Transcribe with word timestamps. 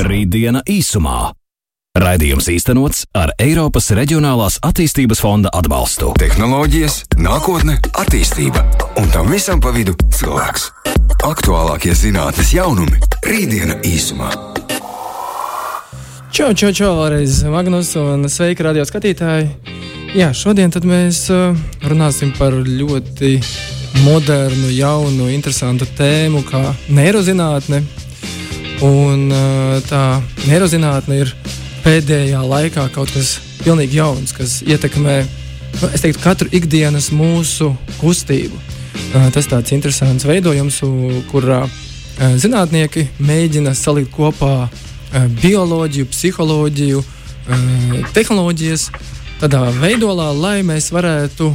Rītdiena 0.00 0.62
īsumā. 0.64 1.32
Raidījums 1.98 2.46
īstenots 2.48 3.02
ar 3.12 3.34
Eiropas 3.42 3.90
Reģionālās 3.92 4.56
attīstības 4.64 5.20
fonda 5.20 5.50
atbalstu. 5.52 6.14
Tehnoloģijas, 6.22 7.02
nākotne, 7.20 7.76
attīstība 8.00 8.62
un 8.96 9.10
tam 9.12 9.28
visam 9.28 9.60
pa 9.60 9.74
vidu 9.76 9.92
cilvēks. 10.16 10.70
Aktuālākie 11.28 11.92
zinātnes 11.92 12.54
jaunumi- 12.56 12.96
Rītdiena 13.28 13.76
īsumā. 13.84 14.30
Čau, 16.32 16.54
čau, 16.56 16.72
čau, 16.72 16.94
vēlreiz 16.96 17.42
Magnus 17.52 17.92
un 18.00 18.24
sveiki, 18.24 18.64
radio 18.64 18.86
skatītāji! 18.88 19.50
Jā, 20.16 20.32
šodien 20.32 20.72
mēs 20.84 21.28
uh, 21.28 21.52
runāsim 21.84 22.32
par 22.38 22.52
ļoti 22.52 23.42
modernu, 24.06 24.70
jaunu, 24.72 25.28
interesantu 25.28 25.84
tēmu, 25.98 26.40
kā 26.48 26.72
neirozinātne. 26.88 28.01
Un 28.82 29.28
uh, 29.30 29.78
tā 29.86 30.20
neirozinātne 30.48 31.22
ir 31.22 31.32
pēdējā 31.84 32.42
laikā 32.46 32.88
kaut 32.94 33.10
kas 33.14 33.36
pilnīgi 33.62 33.98
jauns, 34.00 34.34
kas 34.34 34.60
ietekmē 34.66 35.16
nu, 35.22 35.90
teiktu, 35.94 36.20
katru 36.22 36.50
ikdienas 36.54 37.10
mūsu 37.14 37.72
kustību. 38.00 38.58
Tas 39.12 39.44
ir 39.44 39.50
tāds 39.50 39.72
interesants 39.74 40.26
veidojums, 40.28 40.80
kurā 41.30 41.62
zinātnieki 42.18 43.06
mēģina 43.22 43.74
salikt 43.76 44.12
kopā 44.14 44.68
bioloģiju, 45.42 46.08
psiholoģiju, 46.12 47.02
tehnoloģijas 48.16 48.88
tādā 49.40 49.62
veidolā, 49.80 50.30
lai 50.36 50.58
mēs 50.66 50.90
varētu 50.94 51.50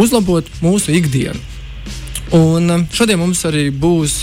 uzlabot 0.00 0.48
mūsu 0.64 0.96
ikdienu. 0.96 1.40
Un 2.36 2.86
šodien 2.92 3.20
mums 3.20 3.44
arī 3.46 3.68
būs 3.70 4.22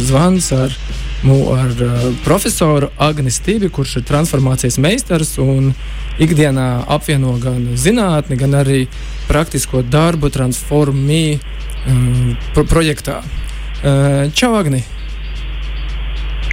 zvans 0.00 0.52
ar 0.52 0.74
ar 1.52 1.72
uh, 1.84 2.04
profesoru 2.24 2.88
Agnēs 2.96 3.40
Stībi, 3.42 3.68
kurš 3.68 3.98
ir 4.00 4.04
transformācijas 4.08 4.78
meistars 4.80 5.34
un 5.42 5.74
ikdienā 6.20 6.86
apvieno 6.88 7.34
gan 7.42 7.74
zinātni, 7.76 8.38
gan 8.40 8.56
arī 8.56 8.86
praktisko 9.28 9.82
darbu 9.82 10.30
transformī 10.32 11.38
um, 11.86 12.36
pro 12.54 12.64
projektā. 12.64 13.20
Čau, 14.36 14.54
Agni! 14.56 14.82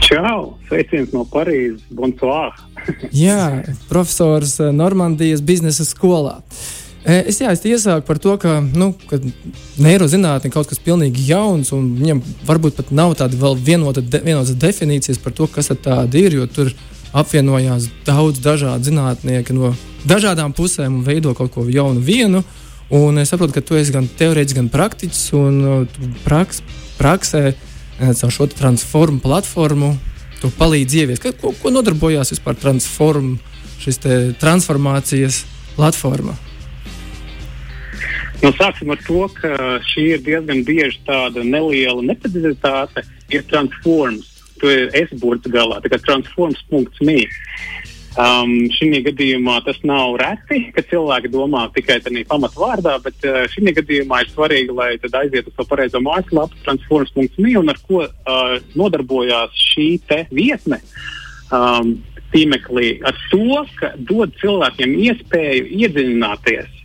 Čau! 0.03 0.57
Sveiciens 0.67 1.11
no 1.15 1.25
Parīzes! 1.27 1.83
Bonsoir! 1.91 2.55
Jā, 3.11 3.63
profesors 3.87 4.59
Normandijas 4.71 5.43
biznesa 5.43 5.87
skolā. 5.87 6.37
Uh, 6.39 6.76
Es, 7.07 7.37
jā, 7.39 7.53
es 7.55 7.61
iesāku 7.63 8.03
par 8.03 8.17
to, 8.19 8.33
ka, 8.35 8.57
nu, 8.59 8.89
ka 9.07 9.15
neirozinātne 9.79 10.49
ir 10.49 10.51
kaut 10.51 10.67
kas 10.67 10.81
pilnīgi 10.83 11.23
jauns, 11.29 11.71
un 11.71 11.93
viņam 11.95 12.19
varbūt 12.49 12.75
pat 12.81 12.89
nav 12.91 13.13
tāda 13.21 13.37
vēl 13.39 13.55
vienota 13.55 14.01
de, 14.03 14.19
vienotas 14.25 14.57
definīcijas 14.59 15.21
par 15.23 15.31
to, 15.37 15.47
kas 15.47 15.71
tāda 15.71 16.19
ir. 16.19 16.35
Jo 16.35 16.47
tur 16.51 16.73
apvienojās 17.15 17.87
daudz 18.03 18.41
dažādu 18.43 18.89
zinātnieku 18.89 19.55
no 19.55 19.71
dažādām 20.07 20.51
pusēm 20.57 20.99
un 20.99 21.05
veido 21.05 21.31
kaut 21.37 21.53
ko 21.53 21.63
jaunu 21.71 22.03
vienu. 22.03 22.43
Un 22.91 23.19
es 23.19 23.31
saprotu, 23.31 23.55
ka 23.55 23.63
tu 23.63 23.79
esi 23.79 23.95
gan 23.95 24.09
teorētiķis, 24.19 24.57
gan 24.59 24.67
praktiķis, 24.71 25.23
un 25.39 25.87
praks, 26.25 26.59
praksē 26.99 27.53
caur 27.99 28.33
šo 28.35 28.49
transformu 28.51 29.23
platformu 29.23 29.93
tu 30.41 30.51
palīdzi 30.59 31.05
ieviest. 31.05 31.29
Ko, 31.39 31.53
ko 31.55 31.71
nodarbojās 31.71 32.35
vispār 32.35 32.59
transform, 32.59 33.37
šis 33.83 34.03
transformācijas 34.43 35.45
platforma? 35.79 36.35
Nu, 38.37 38.51
sāksim 38.53 38.91
ar 38.93 38.99
to, 39.01 39.23
ka 39.33 39.49
šī 39.89 40.03
ir 40.13 40.19
diezgan 40.25 40.59
bieži 40.65 40.99
tāda 41.07 41.41
neliela 41.41 42.03
neprecizitāte, 42.05 43.01
ir 43.33 43.45
transforms. 43.49 44.29
Tu 44.61 44.69
ir 44.73 44.93
S-burts 45.05 45.49
galā, 45.53 45.79
tā 45.81 45.89
kā 45.89 45.97
transforms.me. 46.05 47.23
Um, 48.17 48.53
šī 48.73 49.01
gadījumā 49.05 49.59
tas 49.65 49.77
nav 49.85 50.15
reti, 50.21 50.63
ka 50.73 50.81
cilvēki 50.89 51.29
domā 51.33 51.67
tikai 51.73 51.99
tādā 52.01 52.23
pamatvārdā, 52.29 52.95
bet 53.05 53.25
uh, 53.29 53.43
šī 53.53 53.73
gadījumā 53.77 54.23
ir 54.23 54.31
svarīgi, 54.33 54.73
lai 54.73 54.91
aizietu 54.97 55.51
uz 55.51 55.57
to 55.57 55.65
pareizo 55.69 56.01
mājaslapu, 56.01 56.57
transforms.me, 56.65 57.53
un 57.61 57.73
ar 57.73 57.81
ko 57.89 58.05
uh, 58.05 58.55
nodarbojās 58.77 59.53
šī 59.73 59.89
vietne. 60.33 60.81
Um, 61.53 61.97
tīmeklī 62.33 62.97
ar 63.07 63.17
to, 63.31 63.61
ka 63.79 63.93
dod 64.09 64.33
cilvēkiem 64.41 64.97
iespēju 65.05 65.69
iedziļināties 65.77 66.76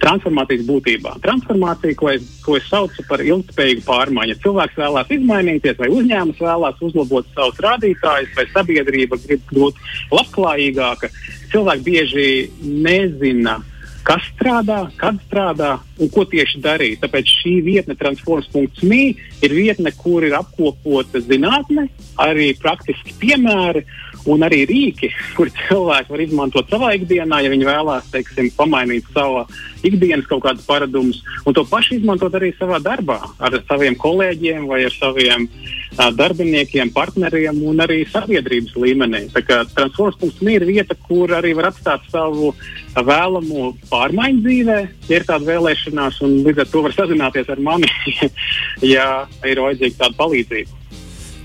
transformācijas 0.00 0.66
būtībā. 0.68 1.14
Transformācija, 1.24 1.96
ko 1.98 2.10
es, 2.12 2.26
ko 2.44 2.56
es 2.58 2.68
saucu 2.70 3.04
par 3.08 3.22
ilgspējīgu 3.24 3.84
pārmaiņu. 3.86 4.38
Cilvēks 4.44 4.78
vēlās 4.80 5.14
izmainīties, 5.16 5.78
vai 5.80 5.90
uzņēmums 5.94 6.44
vēlās 6.44 6.84
uzlabot 6.88 7.28
savus 7.34 7.60
rādītājus, 7.64 8.32
vai 8.36 8.46
sabiedrība 8.54 9.20
grib 9.24 9.44
kļūt 9.50 9.82
labklājīgāka. 10.16 11.12
Cilvēki 11.52 11.86
bieži 11.86 12.30
nezina, 12.62 13.58
kas 14.06 14.24
strādā, 14.32 14.82
kad 15.00 15.18
strādā 15.26 15.74
un 16.00 16.10
ko 16.12 16.24
tieši 16.28 16.62
darīt. 16.64 17.00
Tāpēc 17.04 17.34
šī 17.42 17.56
vietne, 17.66 17.96
transforms.me, 18.00 19.02
ir 19.44 19.56
vietne, 19.56 19.92
kur 19.96 20.24
ir 20.26 20.36
apkopota 20.38 21.20
zinātne, 21.24 21.88
arī 22.20 22.52
praktiski 22.60 23.16
piemēri 23.20 23.84
un 24.28 24.44
arī 24.46 24.64
rīki, 24.68 25.10
kur 25.38 25.50
cilvēki 25.66 26.14
var 26.14 26.24
izmantot 26.26 26.72
savā 26.72 26.94
ikdienā, 26.98 27.42
ja 27.44 27.52
viņi 27.52 27.68
vēlās 27.68 28.10
teiksim, 28.12 28.50
pamainīt 28.58 29.08
savu 29.14 29.44
ikdienas 29.86 30.28
kaut 30.28 30.44
kādus 30.44 30.66
paradumus, 30.68 31.22
un 31.48 31.56
to 31.56 31.64
pašu 31.68 31.96
izmantot 31.98 32.34
arī 32.36 32.52
savā 32.58 32.80
darbā, 32.84 33.20
ar 33.40 33.60
saviem 33.68 33.96
kolēģiem 34.00 34.66
vai 34.68 34.82
ar 34.88 34.96
saviem 34.96 35.46
uh, 35.46 36.10
darbiniekiem, 36.16 36.92
partneriem 36.94 37.62
un 37.66 37.80
arī 37.84 38.02
sabiedrības 38.10 38.76
līmenī. 38.76 39.22
Transformers.me 39.32 40.56
ir 40.58 40.66
vieta, 40.68 40.96
kur 41.08 41.32
arī 41.36 41.54
var 41.58 41.70
atstāt 41.70 42.04
savu 42.12 42.52
vēlamo 42.94 43.72
pārmaiņu 43.90 44.44
dzīvē, 44.44 44.80
ja 45.08 45.20
ir 45.20 45.26
tāda 45.28 45.48
vēlēšanās, 45.48 46.20
un 46.26 46.40
līdz 46.46 46.64
ar 46.64 46.70
to 46.72 46.84
var 46.86 46.96
sazināties 46.96 47.50
ar 47.52 47.64
mani, 47.64 47.90
ja 48.94 49.08
ir 49.46 49.64
vajadzīga 49.64 50.04
tāda 50.04 50.20
palīdzība. 50.20 50.79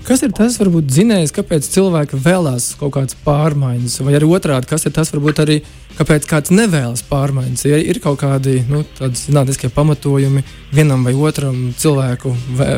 Kas 0.06 0.20
ir 0.22 0.30
tas, 0.30 0.54
varbūt, 0.60 0.86
zinējis, 0.94 1.32
kāpēc 1.34 1.66
cilvēki 1.66 2.20
vēlās 2.22 2.68
kaut 2.78 2.92
kādas 2.94 3.16
pārmaiņas, 3.24 3.96
vai 4.06 4.12
arī 4.14 4.28
otrādi, 4.30 4.68
kas 4.70 4.86
ir 4.86 4.92
tas, 4.94 5.10
varbūt, 5.10 5.40
arī 5.42 5.56
kāpēc 5.96 6.28
kāds 6.30 6.52
nevēlas 6.54 7.02
pārmaiņas? 7.08 7.64
Ja 7.66 7.80
ir 7.82 7.98
kaut 8.04 8.20
kādi 8.20 8.60
nu, 8.70 8.84
zinātniskie 9.02 9.66
pamatojumi 9.74 10.44
vienam 10.70 11.02
vai 11.02 11.16
otram 11.18 11.72
cilvēku 11.74 12.36
vē, 12.54 12.68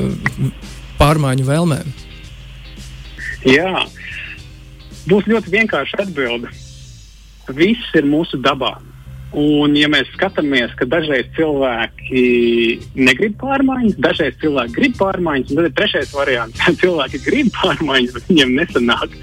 pārmaiņu 0.96 1.44
vēlmēm. 1.50 1.92
Jā, 3.44 3.84
būs 5.12 5.28
ļoti 5.28 5.52
vienkārši 5.52 6.00
atbilde. 6.06 6.48
Viss 7.60 7.92
ir 8.00 8.08
mūsu 8.08 8.40
dabā. 8.40 8.78
Un, 9.36 9.74
ja 9.76 9.90
mēs 9.92 10.08
skatāmies, 10.14 10.72
ka 10.78 10.86
dažreiz 10.88 11.26
cilvēki 11.36 12.22
negrib 12.96 13.34
pārmaiņas, 13.42 13.98
dažreiz 14.00 14.38
cilvēki 14.40 14.76
grib 14.78 14.94
pārmaiņas, 14.96 15.50
un 15.52 15.58
tad 15.58 15.68
ir 15.68 15.74
trešais 15.76 16.14
variants, 16.16 16.62
cilvēki 16.82 17.20
grib 17.26 17.50
pārmaiņas, 17.58 18.14
bet 18.16 18.30
viņiem 18.32 18.54
nesanāk. 18.56 19.18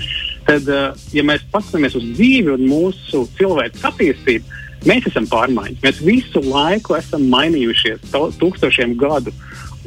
Tad, 0.46 0.70
eh, 0.70 1.08
ja 1.18 1.26
mēs 1.26 1.48
paskatāmies 1.50 1.98
uz 1.98 2.06
dzīvi 2.20 2.54
un 2.54 2.68
mūsu 2.70 3.24
cilvēku 3.40 3.82
attīstību, 3.90 4.62
mēs 4.86 5.10
esam 5.10 5.26
pārmaiņas. 5.32 5.82
Mēs 5.82 6.04
visu 6.06 6.46
laiku 6.46 7.00
esam 7.00 7.26
mainījušies, 7.34 8.06
tūkstošiem 8.14 8.94
gadu. 9.02 9.34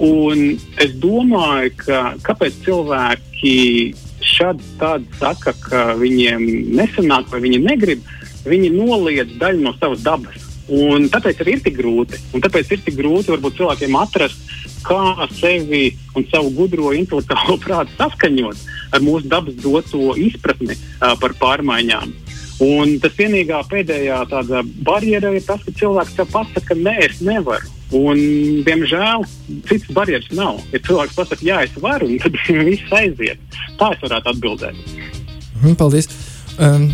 Un 0.03 0.59
es 0.83 0.99
domāju, 0.99 1.73
ka 1.79 2.03
kāpēc 2.27 2.59
cilvēki 2.67 3.55
šādi 4.29 4.67
saka, 5.19 5.55
ka 5.63 5.83
viņiem 5.99 6.43
nesanāk 6.75 7.31
vai 7.31 7.41
viņi 7.47 7.63
negrib, 7.63 8.03
viņi 8.47 8.71
noliedz 8.75 9.35
daļu 9.41 9.65
no 9.65 9.75
savas 9.79 10.05
dabas. 10.05 10.45
Un 10.69 11.09
tāpēc 11.09 11.41
ir 11.49 11.63
tik 11.65 11.79
grūti. 11.79 12.19
Un 12.37 12.45
tāpēc 12.45 12.75
ir 12.77 12.83
tik 12.85 12.99
grūti 12.99 13.33
varbūt 13.33 13.57
cilvēkiem 13.57 13.97
atrast, 13.97 14.43
kā 14.85 15.29
sevi 15.39 15.95
un 16.17 16.27
savu 16.29 16.53
gudro 16.57 16.93
intelektuālo 16.97 17.57
prātu 17.65 17.95
saskaņot 17.97 18.67
ar 18.93 19.05
mūsu 19.05 19.29
dabas 19.33 19.57
doto 19.63 20.13
izpratni 20.21 20.77
uh, 20.77 21.15
par 21.21 21.35
pārmaiņām. 21.41 22.13
Un 22.65 22.97
tas 22.99 23.15
vienīgā 23.15 23.61
pēdējā 23.71 24.19
tāda 24.33 24.65
barjera 24.85 25.31
ir 25.37 25.45
tas, 25.47 25.63
ka 25.63 25.75
cilvēks 25.79 26.17
tev 26.19 26.31
pasaka, 26.33 26.65
ka 26.73 26.77
nē, 26.79 26.97
es 27.07 27.21
nevaru. 27.23 27.71
Un, 27.95 28.19
diemžēl 28.67 29.23
citas 29.69 29.93
barjeras 29.97 30.27
nav. 30.37 30.59
Ja 30.75 30.81
cilvēks 30.85 31.17
pasakā, 31.17 31.47
jā, 31.47 31.61
es 31.65 31.77
varu, 31.81 32.11
tad 32.21 32.35
viss 32.69 32.97
aiziet. 32.99 33.61
Tā 33.81 33.93
es 33.95 34.03
varētu 34.03 34.35
atbildēt. 34.35 34.83
Mhm, 35.63 35.79
paldies! 35.79 36.11
Um, 36.59 36.91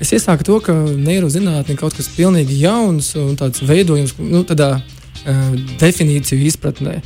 Es 0.00 0.14
iesāku 0.16 0.46
to, 0.48 0.58
ka 0.64 0.72
neirozinātne 0.74 1.74
ir 1.74 1.80
kaut 1.80 1.96
kas 1.96 2.08
pilnīgi 2.14 2.62
jauns 2.62 3.12
un 3.20 3.34
tāds 3.36 3.60
veidojums, 3.68 4.14
nu, 4.20 4.40
tādā 4.48 4.78
uh, 4.80 5.42
definīciju 5.82 6.46
izpratnē. 6.48 7.00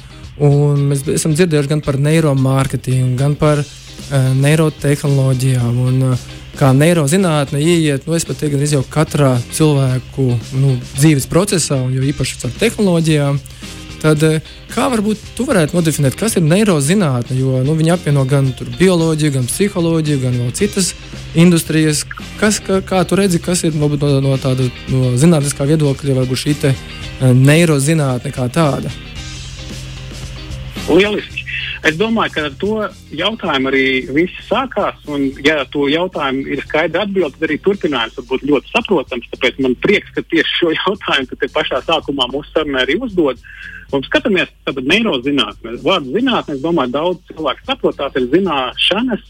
Un 0.44 0.88
mēs 0.91 1.02
esam 1.14 1.35
dzirdējuši 1.35 1.70
gan 1.70 1.82
par 1.82 1.99
neiromārketingu, 2.02 3.17
gan 3.19 3.35
par 3.38 3.64
uh, 3.64 4.31
neirotehnoloģijām. 4.38 5.82
Un, 5.88 6.00
uh, 6.12 6.31
kā 6.58 6.70
neirozinātne 6.76 7.58
ieiet, 7.62 8.06
nu, 8.06 8.14
es 8.14 8.26
pat 8.26 8.38
teiktu, 8.38 8.62
jau 8.70 8.85
katrā 8.91 9.35
cilvēku 9.55 10.29
nu, 10.61 10.76
dzīves 10.94 11.26
procesā, 11.31 11.81
un 11.82 11.94
jo 11.96 12.05
īpaši 12.06 12.38
ar 12.46 12.55
tehnoloģijām. 12.61 13.41
Tad, 14.05 14.21
kā 14.69 14.87
varbūt 14.93 15.21
tu 15.33 15.47
varētu 15.49 15.79
nodefinēt, 15.79 16.17
kas 16.21 16.35
ir 16.37 16.45
neirozinātne? 16.45 17.39
Jo 17.39 17.62
nu, 17.65 17.73
viņi 17.79 17.95
apvieno 17.95 18.27
gan 18.29 18.51
bioloģiju, 18.77 19.33
gan 19.39 19.47
psiholoģiju, 19.49 20.21
gan 20.27 20.37
no 20.43 20.51
citas 20.53 20.91
industrijas. 21.33 22.03
Kas, 22.37 22.61
kā, 22.61 22.83
kā 22.85 23.01
tu 23.09 23.17
redzi, 23.17 23.41
kas 23.41 23.65
ir 23.65 23.73
varbūt, 23.81 24.05
no, 24.05 24.21
no 24.27 24.37
tāda 24.43 24.69
no 24.93 25.15
zinātniskā 25.17 25.65
viedokļa, 25.73 26.19
varbūt 26.21 26.43
šī 26.43 26.75
neirozinātne 27.33 28.35
kā 28.35 28.51
tāda? 28.53 28.93
Lieliski! 30.91 31.33
Es 31.84 31.98
domāju, 32.00 32.32
ka 32.32 32.42
ar 32.48 32.54
to 32.56 32.75
jautājumu 33.12 33.69
arī 33.69 33.88
viss 34.16 34.46
sākās. 34.48 35.02
Un, 35.12 35.26
ja 35.44 35.58
to 35.69 35.84
jautājumu 35.92 36.46
ir 36.54 36.62
skaidri 36.64 37.02
atbildēt, 37.02 37.36
tad 37.36 37.44
arī 37.48 37.58
turpinājums 37.60 38.16
var 38.20 38.26
būt 38.31 38.46
ļoti 38.48 38.72
saprotams. 38.72 39.28
Tāpēc 39.34 39.60
man 39.60 39.76
prieks, 39.84 40.14
ka 40.16 40.25
tieši 40.25 40.56
šo 40.62 40.72
jautājumu 40.78 41.36
te 41.42 41.50
pašā 41.52 41.82
sākumā 41.84 42.31
mūsu 42.32 42.54
sarunā 42.54 42.86
arī 42.86 42.96
uzdod. 43.04 43.42
Un 43.92 44.04
skatāmies, 44.06 44.48
tātad 44.64 44.88
neirozinātnē. 44.88 45.76
Vārdu 45.84 46.16
zinātnē, 46.16 46.56
es 46.56 46.64
domāju, 46.64 46.94
daudz 46.96 47.20
cilvēku 47.28 47.69
saprot, 47.69 48.00
tās 48.00 48.16
ir 48.16 48.31
zināšanas 48.32 49.28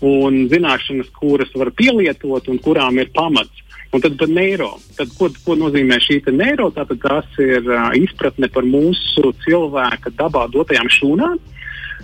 un 0.00 0.46
zināšanas, 0.48 1.12
kuras 1.20 1.52
var 1.52 1.68
pielietot 1.76 2.48
un 2.48 2.64
kurām 2.64 2.96
ir 3.02 3.12
pamats. 3.12 3.66
Un 3.92 4.00
tad 4.00 4.16
par 4.16 4.30
neiro. 4.30 4.72
Tad, 4.96 5.12
ko, 5.18 5.28
ko 5.44 5.56
nozīmē 5.58 5.98
šī 6.00 6.22
neiro? 6.32 6.70
Tātad 6.72 7.00
tās 7.02 7.40
ir 7.42 7.66
uh, 7.66 7.90
izpratne 7.98 8.48
par 8.48 8.64
mūsu 8.64 9.34
cilvēka 9.44 10.14
dabā 10.16 10.46
dotajām 10.54 10.88
šūnām. 10.96 11.40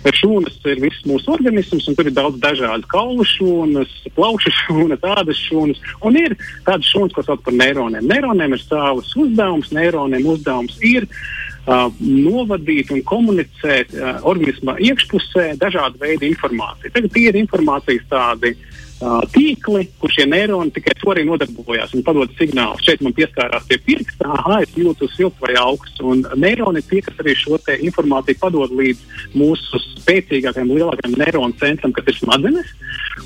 Uh, 0.05 0.13
Šūnas 0.17 0.57
ir 0.69 0.81
viss 0.81 1.05
mūsu 1.07 1.31
organisms, 1.33 1.87
un 1.89 1.97
tur 1.97 2.09
ir 2.09 2.15
daudz 2.15 2.39
dažādu 2.41 2.87
kaulu 2.91 3.25
šūnas, 3.27 3.89
plaušu 4.15 4.53
šūnas, 4.61 5.03
ādas 5.15 5.39
šūnas. 5.47 5.81
Un 6.05 6.19
ir 6.19 6.37
tādas 6.67 6.87
šūnas, 6.91 7.15
ko 7.15 7.25
sauc 7.25 7.43
par 7.45 7.55
neironiem. 7.57 8.05
Neironiem 8.07 8.55
ir 8.55 8.63
savs 8.63 9.13
uzdevums, 9.17 9.71
neironiem 9.75 10.25
uzdevums 10.29 10.77
ir 10.85 11.07
uh, 11.09 11.87
novadīt 11.99 12.93
un 12.95 13.03
komunicēt 13.07 13.95
uh, 13.97 14.17
organisma 14.27 14.77
iekšpusē 14.79 15.53
dažādu 15.61 16.01
veidu 16.03 16.29
informāciju. 16.29 16.93
Tagad 16.95 17.21
ir 17.23 17.41
informācijas 17.41 18.09
tādi 18.11 18.53
uh, 18.53 18.76
tīkli, 18.99 19.87
kur 20.01 20.09
šie 20.11 20.25
neironi 20.29 20.71
tikai 20.73 20.95
arī 21.11 21.23
nodarbojās 21.27 21.93
un 21.95 22.03
padod 22.05 22.29
signālus. 22.37 22.83
Šeit 22.85 23.01
man 23.05 23.13
pieskārās 23.17 23.67
pie 23.69 23.77
pirksta, 23.85 24.25
ah, 24.27 24.57
es 24.61 24.71
jūtu 24.75 25.07
siltu 25.13 25.37
vai 25.45 25.55
augstu. 25.61 25.99
Un 26.11 26.17
neironi 26.35 26.77
ir 26.81 26.87
tie, 26.89 27.01
kas 27.05 27.17
arī 27.23 27.33
šo 27.37 27.55
informāciju 27.57 28.41
padod 28.41 28.71
līdz 28.75 28.99
mūsu 29.37 29.79
spēcīgākajam, 30.01 30.73
lielākajam 30.73 31.13
neironu 31.19 31.53
centram, 31.61 31.91
kas 31.95 32.07
ir 32.11 32.17
smadzenes, 32.17 32.67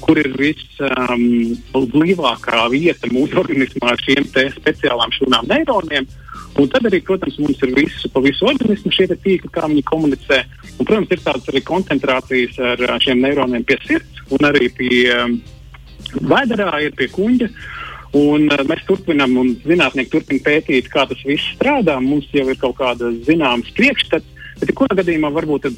kur 0.03 0.15
ir 0.19 0.29
visblīvākā 0.37 0.95
um, 2.65 2.71
vieta 2.73 3.05
mūsu 3.11 3.33
organismā 3.41 3.87
ar 3.93 3.99
šiem 4.05 4.23
speciālām 4.57 5.09
šūnām 5.17 5.43
neironiem. 5.51 6.05
Un 6.59 6.67
tad 6.67 6.83
arī, 6.89 6.99
protams, 7.07 7.37
mums 7.39 7.61
ir 7.63 7.71
visu, 7.77 8.09
pa 8.11 8.19
visu 8.23 8.43
organismu 8.49 8.91
šie 8.91 9.07
tīkli, 9.13 9.49
kā 9.55 9.63
viņi 9.71 9.83
komunicē. 9.87 10.43
Un, 10.75 10.83
protams, 10.83 11.11
ir 11.13 11.21
tādas 11.23 11.47
arī 11.47 11.61
koncentrācijas 11.63 12.53
ar 12.73 12.77
šiem 13.03 13.17
neironiem 13.23 13.63
pie 13.67 13.77
sirds 13.85 14.13
un 14.31 14.39
arī 14.47 14.67
pie 14.75 15.07
um, 15.15 15.39
Vaidarā 16.19 16.81
ir 16.85 16.95
pie 16.97 17.09
kuģa. 17.11 17.49
Un, 18.17 18.49
uh, 18.51 18.65
mēs 18.67 18.83
turpinām, 18.89 19.37
un 19.39 19.53
zinātnieki 19.63 20.11
turpina 20.11 20.43
pētīt, 20.43 20.89
kā 20.91 21.05
tas 21.07 21.21
viss 21.27 21.53
strādā. 21.55 21.95
Mums 22.03 22.27
jau 22.35 22.47
ir 22.51 22.59
kaut 22.59 22.75
kāda 22.81 23.13
zināma 23.27 23.63
priekšstats, 23.77 24.47
bet 24.59 24.73
kurā 24.75 24.99
gadījumā 24.99 25.31
varbūt 25.31 25.69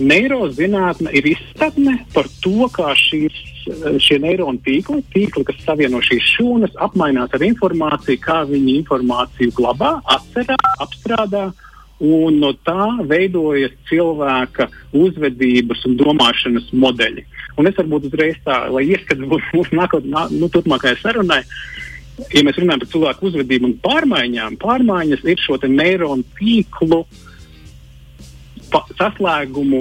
neirozinātne 0.00 1.12
ir 1.16 1.26
izpratne 1.34 1.98
par 2.14 2.28
to, 2.44 2.68
kā 2.72 2.92
šīs, 2.96 3.36
šie 4.02 4.20
neironu 4.22 4.62
tīkli, 4.64 5.02
tīkli, 5.14 5.44
kas 5.48 5.60
savieno 5.66 6.00
šīs 6.04 6.30
šūnas, 6.36 6.78
apmainās 6.86 7.34
ar 7.36 7.44
informāciju, 7.44 8.22
kā 8.22 8.40
viņi 8.48 8.78
informāciju 8.80 9.54
glabā, 9.58 9.98
atcerās, 10.16 10.78
apstrādā. 10.86 11.50
Un 12.00 12.38
no 12.40 12.54
tā 12.64 12.86
veidojas 13.04 13.74
cilvēka 13.90 14.70
uzvedības 14.96 15.84
un 15.88 15.98
domāšanas 16.00 16.70
modeļi. 16.72 17.26
Un 17.60 17.68
es 17.68 17.76
varbūt 17.76 18.08
uzreiz 18.08 18.38
tā, 18.46 18.62
lai 18.72 18.86
ieskats 18.88 19.20
būtu 19.20 19.52
mūsu 19.58 19.76
nākotnē, 19.76 20.28
nu, 20.32 20.48
turpmākajai 20.52 21.00
sarunai. 21.02 21.42
Ja 22.34 22.44
mēs 22.44 22.58
runājam 22.60 22.82
par 22.82 22.92
cilvēku 22.92 23.28
uzvedību 23.30 23.68
un 23.68 23.76
pārmaiņām, 23.84 24.58
pārmaiņas 24.60 25.24
ir 25.28 25.40
šo 25.40 25.56
neironu 25.68 26.26
tīklu 26.36 27.04
saslēgumu 28.98 29.80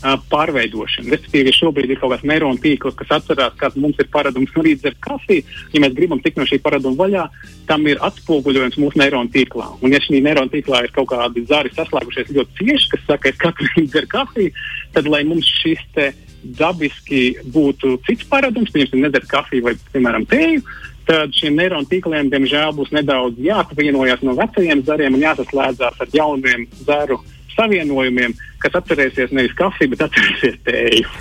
pārveidošana. 0.00 1.10
Respektīvi, 1.12 1.50
ja 1.50 1.56
šobrīd 1.58 1.92
ir 1.92 2.00
kaut 2.00 2.14
kāds 2.14 2.26
neironu 2.28 2.60
tīkls, 2.62 2.96
kas 2.98 3.12
atcerās, 3.18 3.56
kāds 3.60 3.78
mums 3.80 4.00
ir 4.00 4.08
paradums 4.12 4.52
no 4.56 4.64
rīta 4.64 4.86
dzert 4.86 5.00
kafiju, 5.04 5.44
ja 5.74 5.82
mēs 5.84 5.96
gribam 5.96 6.22
tikt 6.24 6.40
no 6.40 6.46
šī 6.48 6.60
paraduma 6.64 6.98
vaļā, 7.02 7.26
tam 7.68 7.86
ir 7.90 8.00
atspoguļojums 8.08 8.80
mūsu 8.80 9.00
neironu 9.00 9.32
tīklā. 9.34 9.68
Un, 9.80 9.92
ja 9.92 10.00
šī 10.02 10.22
neironu 10.24 10.52
tīklā 10.54 10.84
ir 10.86 10.94
kaut 10.96 11.10
kādi 11.12 11.44
zari 11.50 11.72
saslēgušies 11.76 12.32
ļoti 12.36 12.58
cieši, 12.60 12.90
kas 12.94 13.06
saka, 13.06 13.32
ka 13.32 13.50
katru 13.50 13.68
rītu 13.74 13.92
dzer 13.92 14.10
kafiju, 14.10 14.54
tad 14.96 15.10
lai 15.10 15.24
mums 15.28 15.48
šis 15.60 15.84
te 15.96 16.12
dabiski 16.40 17.34
būtu 17.52 17.98
cits 18.06 18.24
paradums, 18.30 18.72
piemēram, 18.72 19.04
nedzert 19.04 19.28
kafiju 19.28 19.66
vai, 19.66 19.74
piemēram, 19.92 20.24
tēju, 20.30 20.62
tad 21.10 21.34
šiem 21.36 21.58
neironu 21.58 21.88
tīkliem, 21.90 22.30
diemžēl, 22.32 22.72
būs 22.76 22.92
nedaudz 22.94 23.40
jāatvienojas 23.42 24.22
no 24.24 24.36
vecajiem 24.38 24.84
zariem 24.86 25.18
un 25.18 25.24
jāsaslēdzās 25.26 26.00
ar 26.00 26.16
jauniem 26.16 26.64
zaru 26.86 27.20
savienojumiem, 27.56 28.34
kas 28.60 28.76
atcerēsies 28.80 29.34
nevis 29.36 29.54
kafiju, 29.58 29.92
bet 29.94 30.04
atcerēsies 30.06 30.56
tēju. 30.66 31.12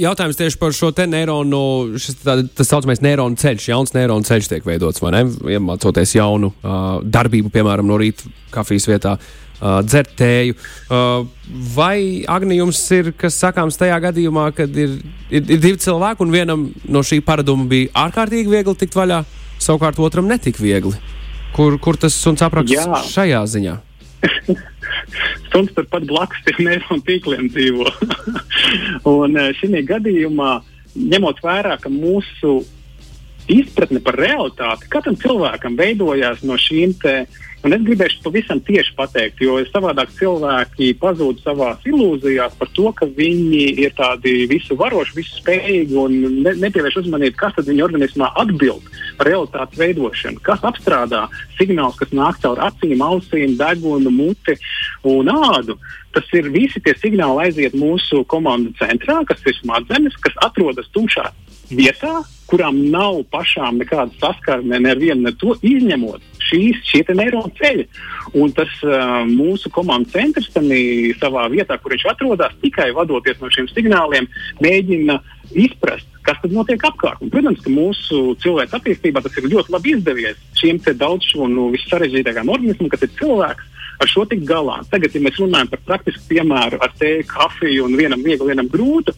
Jautājums 0.00 0.38
tieši 0.38 0.60
par 0.60 0.76
šo 0.76 0.92
te 0.96 1.06
neironu, 1.10 1.62
šis 2.00 2.20
tā, 2.22 2.38
tas 2.56 2.70
saucamais 2.72 3.02
neironu 3.04 3.38
ceļš, 3.40 3.70
jauns 3.72 3.96
neironu 3.96 4.26
ceļš 4.26 4.52
tiek 4.52 4.68
veidots, 4.68 5.02
vai 5.04 5.14
ne? 5.16 5.24
Iemācoties 5.56 6.16
jaunu 6.18 6.52
uh, 6.52 7.00
darbību, 7.02 7.52
piemēram, 7.54 7.88
no 7.88 7.98
rīta 8.00 8.30
kafijas 8.54 8.88
vietā. 8.90 9.16
Uh, 9.56 9.78
dzert 9.80 10.10
tēju. 10.18 10.52
Uh, 10.92 11.24
vai 11.72 12.24
Agni 12.28 12.58
jums 12.58 12.80
ir 12.92 13.14
kas 13.16 13.38
sakāms 13.40 13.78
tajā 13.80 13.96
gadījumā, 14.04 14.50
kad 14.56 14.72
ir, 14.76 14.98
ir, 15.30 15.40
ir 15.40 15.62
divi 15.62 15.80
cilvēki 15.80 16.26
un 16.26 16.34
vienam 16.34 16.66
no 16.92 17.00
šī 17.00 17.22
paraduma 17.24 17.64
bija 17.70 17.88
ārkārtīgi 18.04 18.52
viegli 18.52 18.76
tikt 18.76 18.98
vaļā, 18.98 19.22
savukārt 19.56 20.00
otram 20.04 20.28
netik 20.28 20.60
viegli? 20.60 20.92
Kur, 21.56 21.78
kur 21.80 21.96
tas 21.96 22.12
suns 22.20 22.44
apraksts 22.44 23.08
šajā 23.14 23.40
ziņā? 23.48 23.78
Suns 25.52 25.72
turpat 25.76 26.06
blakus 26.08 26.42
tiem 26.46 26.66
neironu 26.68 27.04
tīkliem 27.06 27.50
dzīvo. 27.52 27.90
un 29.16 29.38
šī 29.58 29.82
gadījumā, 29.88 30.52
ņemot 30.96 31.42
vērā, 31.44 31.76
ka 31.82 31.92
mūsu 31.92 32.58
izpratne 33.52 34.00
par 34.02 34.18
realitāti 34.18 34.88
katram 34.90 35.18
cilvēkam 35.22 35.76
veidojās 35.78 36.42
no 36.42 36.56
šīm 36.58 36.96
uh, 37.06 37.44
Un 37.66 37.74
es 37.74 37.82
gribēšu 37.82 38.20
pavisam 38.22 38.60
tieši 38.62 38.92
pateikt, 38.94 39.40
jo 39.42 39.56
savādāk 39.66 40.12
cilvēki 40.14 40.92
pazūd 41.00 41.40
savā 41.42 41.72
ilūzijās 41.90 42.54
par 42.60 42.68
to, 42.76 42.92
ka 42.94 43.08
viņi 43.16 43.62
ir 43.82 43.96
tādi 43.98 44.44
visu 44.46 44.76
varoši, 44.78 45.16
visu 45.16 45.40
spējīgi 45.40 45.96
un 45.98 46.14
ne, 46.44 46.52
nepievērš 46.62 47.00
uzmanību, 47.00 47.34
kas 47.40 47.56
tad 47.56 47.66
viņu 47.66 47.88
organismā 47.88 48.28
atbild 48.38 48.86
par 49.18 49.32
realitātes 49.32 49.80
veidošanu, 49.82 50.44
kas 50.46 50.62
apstrādā 50.70 51.24
signālus, 51.58 51.98
kas 51.98 52.14
nāk 52.14 52.38
caur 52.44 52.62
acīm, 52.68 53.02
ausīm, 53.02 53.58
degunu, 53.58 54.14
muti 54.14 54.54
un 55.02 55.34
ādu. 55.34 55.74
Tas 56.14 56.30
ir 56.38 56.46
visi 56.54 56.78
tie 56.84 56.94
signāli 57.02 57.48
aiziet 57.48 57.74
mūsu 57.74 58.22
komandu 58.30 58.76
centrā, 58.78 59.18
kas 59.26 59.42
ir 59.42 59.58
smadzenes, 59.58 60.14
kas 60.22 60.38
atrodas 60.46 60.86
tumšā 60.94 61.32
vietā, 61.74 62.20
kurām 62.50 62.78
nav 62.92 63.22
pašām 63.32 63.80
nekāda 63.80 64.14
saskarne 64.20 64.80
ne 64.80 64.92
ar 64.92 65.00
vienu 65.00 65.26
ne 65.26 65.32
to, 65.40 65.56
izņemot 65.66 66.24
šīs 66.46 66.92
neironu 67.18 67.50
ceļi. 67.58 67.86
Un 68.38 68.52
tas 68.54 68.70
uh, 68.86 69.24
mūsu 69.26 69.70
komandas 69.74 70.14
centrs 70.14 70.50
savā 71.20 71.46
vietā, 71.52 71.78
kur 71.78 71.94
viņš 71.94 72.06
atrodas, 72.12 72.54
tikai 72.62 72.92
vadoties 72.94 73.40
no 73.42 73.50
šiem 73.50 73.68
signāliem, 73.72 74.28
mēģina 74.62 75.18
izprast, 75.54 76.06
kas 76.26 76.38
tad 76.42 76.54
notiek 76.54 76.82
apkārt. 76.86 77.22
Un, 77.22 77.30
protams, 77.34 77.62
ka 77.62 77.72
mūsu 77.72 78.36
cilvēka 78.42 78.80
attīstībā 78.80 79.22
tas 79.22 79.38
ir 79.38 79.50
ļoti 79.50 79.74
labi 79.74 79.96
izdevies 79.96 80.42
šiem 80.58 80.82
daudz 80.98 81.30
šo 81.32 81.48
no 81.50 81.70
vissarežģītākajām 81.74 82.52
organismiem, 82.52 82.90
kas 82.92 83.06
ir 83.06 83.14
cilvēks 83.18 83.72
ar 84.00 84.10
šo 84.10 84.26
tik 84.28 84.44
galā. 84.48 84.80
Tagad, 84.90 85.14
ja 85.14 85.22
mēs 85.24 85.40
runājam 85.40 85.72
par 85.72 85.82
praktisku 85.88 86.26
piemēru 86.30 86.80
ar 86.84 86.92
tēju, 87.00 87.26
kafiju 87.30 87.88
un 87.88 87.96
vienam 87.98 88.22
viegli, 88.24 88.52
vienam 88.52 88.70
grūtu, 88.72 89.14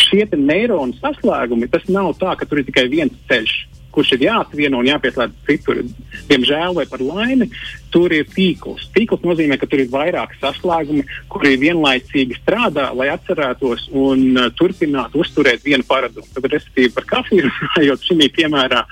šie 0.00 0.26
neironu 0.36 0.96
saslēgumi, 1.00 1.70
tas 1.72 1.86
nav 1.90 2.14
tā, 2.20 2.36
ka 2.38 2.48
tur 2.48 2.62
ir 2.62 2.70
tikai 2.70 2.88
viens 2.92 3.16
ceļš 3.30 3.58
kurš 3.94 4.14
ir 4.16 4.26
jāatvieno 4.28 4.80
un 4.80 4.88
jāpieslēdz 4.88 5.46
citur. 5.48 5.82
Diemžēl 6.30 6.76
vai 6.76 6.86
par 6.90 7.02
laimi, 7.02 7.50
tur 7.92 8.12
ir 8.14 8.28
tīkls. 8.30 8.88
Tīkls 8.94 9.24
nozīmē, 9.26 9.58
ka 9.60 9.68
tur 9.70 9.82
ir 9.82 9.90
vairāki 9.92 10.38
saslēgumi, 10.40 11.06
kuri 11.32 11.56
vienlaicīgi 11.60 12.38
strādā, 12.40 12.90
lai 12.96 13.10
atcerētos 13.14 13.88
un 13.96 14.26
uh, 14.36 14.50
turpinātu 14.58 15.22
uzturēt 15.24 15.64
vienu 15.66 15.86
paradumu. 15.88 16.28
Tad, 16.34 16.50
respektīvi, 16.52 16.92
par 16.96 17.08
kafiju 17.16 17.48
runājot, 17.50 18.06
šī 18.06 18.30
piemērā 18.36 18.84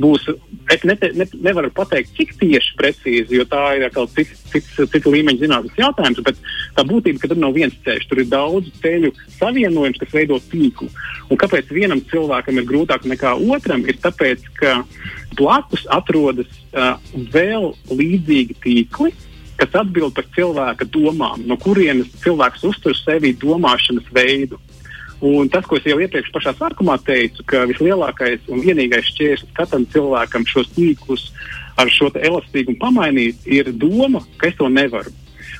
būs. 0.00 0.26
Es 0.72 0.84
ne, 0.88 0.96
ne, 1.14 1.26
nevaru 1.44 1.70
pateikt, 1.74 2.14
cik 2.16 2.34
tieši 2.40 2.76
precīzi, 2.78 3.36
jo 3.36 3.44
tā 3.48 3.62
ir 3.78 3.86
kāds 3.94 4.14
cits, 4.16 4.40
cits, 4.50 4.70
cits 4.78 5.10
līmeņa 5.10 5.42
zinātnīs 5.42 5.80
jautājums. 5.80 6.22
Bet 6.26 6.40
tā 6.76 6.86
būtība, 6.88 7.20
ka 7.22 7.30
tur 7.30 7.40
nav 7.42 7.54
viens 7.56 7.76
ceļš, 7.84 8.08
tur 8.10 8.22
ir 8.22 8.30
daudz 8.32 8.70
ceļu 8.82 9.12
savienojums, 9.36 10.00
kas 10.00 10.14
veido 10.16 10.40
tīklu. 10.50 10.88
Un 11.30 11.40
kāpēc 11.40 11.70
vienam 11.72 12.02
cilvēkam 12.10 12.60
ir 12.60 12.68
grūtāk 12.68 13.06
nekā 13.08 13.36
otram? 13.54 13.84
Ir 13.88 14.00
tāpēc, 14.02 14.48
ka 14.58 14.78
blakus 15.38 15.86
atrodas 15.92 16.50
uh, 16.72 16.96
vēl 17.34 17.72
līdzīgi 17.90 18.58
tīkli, 18.64 19.12
kas 19.58 19.74
atbild 19.78 20.14
par 20.16 20.26
cilvēka 20.34 20.86
domām, 20.90 21.44
no 21.46 21.56
kurienes 21.60 22.10
cilvēks 22.24 22.64
uztver 22.70 22.96
sevi 22.98 23.34
domāšanas 23.38 24.08
veidu. 24.14 24.58
Un 25.24 25.48
tas, 25.48 25.64
ko 25.64 25.78
es 25.78 25.86
jau 25.88 25.96
iepriekš 26.02 26.32
pašā 26.34 26.52
sākumā 26.58 26.98
teicu, 27.06 27.44
ka 27.48 27.62
vislielākais 27.70 28.48
un 28.52 28.60
vienīgais 28.64 29.06
šķērslis 29.12 29.54
katram 29.56 29.86
cilvēkam 29.94 30.44
šos 30.50 30.72
tīklus 30.74 31.28
ar 31.80 31.90
šo 31.90 32.10
elastīgumu 32.18 32.80
pamainīt, 32.82 33.46
ir 33.46 33.70
doma, 33.72 34.20
ka 34.38 34.50
es 34.50 34.58
to 34.58 34.68
nevaru. 34.68 35.12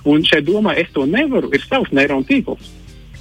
Un 0.05 0.25
šai 0.27 0.43
domai, 0.45 0.77
es 0.83 0.91
to 0.93 1.07
nevaru, 1.09 1.49
ir 1.55 1.63
savs 1.65 1.95
neironu 1.97 2.27
tīkls. 2.29 2.67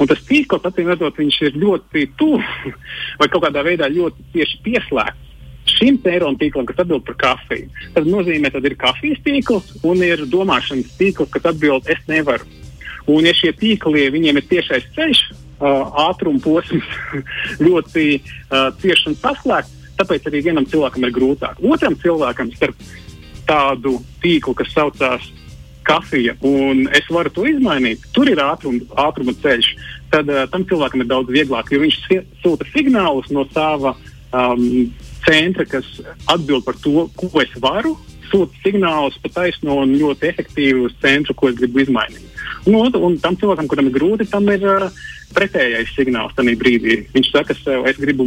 Un 0.01 0.09
tas 0.09 0.19
tīkls, 0.27 0.65
atcīm 0.67 0.89
redzot, 0.89 1.21
ir 1.21 1.59
ļoti 1.61 2.07
tuvu 2.19 2.41
vai 3.19 3.29
kaut 3.29 3.45
kādā 3.45 3.63
veidā 3.65 3.87
ļoti 3.93 4.25
tieši 4.33 4.59
pieslēgts 4.65 5.32
šim 5.69 5.99
neironu 6.03 6.39
tīklam, 6.39 6.65
kas 6.69 6.81
atbild 6.83 7.05
par 7.07 7.17
kafiju. 7.21 7.69
Tas 7.95 8.07
nozīmē, 8.07 8.51
ka 8.53 8.61
ir 8.63 8.75
kafijas 8.79 9.21
tīkls 9.25 9.71
un 9.87 10.03
ir 10.05 10.25
domāšanas 10.31 10.97
tīkls, 10.99 11.31
kas 11.33 11.47
atbild, 11.53 11.87
es 11.91 12.01
nevaru. 12.09 12.47
Un, 13.11 13.25
ja 13.27 13.33
šie 13.35 13.51
tīkli, 13.59 14.07
viņiem 14.13 14.39
ir 14.39 14.47
tiešais 14.47 14.87
ceļš, 14.95 15.23
uh, 15.33 15.93
ātruma 16.07 16.39
posms 16.43 16.87
ļoti 17.65 18.07
uh, 18.19 18.69
cieši 18.79 19.11
un 19.11 19.17
saslēgts, 19.19 19.79
tāpēc 19.99 20.27
arī 20.29 20.43
vienam 20.47 20.67
cilvēkam 20.69 21.07
ir 21.07 21.15
grūtāk. 21.15 21.63
Otram 21.67 21.97
cilvēkam 21.99 22.51
starp 22.55 22.79
tādu 23.47 23.97
tīklu, 24.23 24.55
kas 24.55 24.71
saucās 24.71 25.27
kafija, 25.83 26.37
un 26.47 26.85
es 26.95 27.09
varu 27.11 27.31
to 27.35 27.43
izmainīt, 27.49 28.05
tur 28.15 28.29
ir 28.31 28.39
ātruma, 28.39 28.87
ātruma 29.03 29.35
ceļš, 29.43 29.73
tad 30.13 30.31
uh, 30.31 30.45
tam 30.51 30.63
cilvēkam 30.69 31.03
ir 31.03 31.11
daudz 31.11 31.33
vieglāk, 31.35 31.73
jo 31.75 31.83
viņš 31.83 31.99
sūta 32.43 32.67
signālus 32.71 33.27
no 33.35 33.43
sava 33.51 33.97
um, 34.31 34.87
centra, 35.27 35.65
kas 35.69 35.87
atbild 36.31 36.65
par 36.65 36.77
to, 36.83 37.07
ko 37.19 37.31
es 37.43 37.53
varu, 37.63 37.95
sūta 38.31 38.57
signālus 38.63 39.19
pa 39.21 39.31
taisno 39.41 39.79
un 39.83 39.95
ļoti 39.99 40.29
efektīvu 40.31 40.91
centru, 41.03 41.35
ko 41.37 41.51
es 41.51 41.59
gribu 41.59 41.83
izmainīt. 41.83 42.32
Un, 42.69 42.95
un 42.95 43.17
tam 43.19 43.35
cilvēkam, 43.39 43.67
kuram 43.67 43.89
ir 43.89 43.95
grūti, 43.97 44.29
tam 44.31 44.47
ir 44.53 44.63
uh, 44.63 45.03
pretējais 45.35 45.91
signāls 45.97 46.33
tajā 46.37 46.53
brīdī. 46.59 46.99
Viņš 47.13 47.29
saka, 47.33 47.55
sev, 47.57 47.85
es 47.89 47.97
gribu 48.01 48.25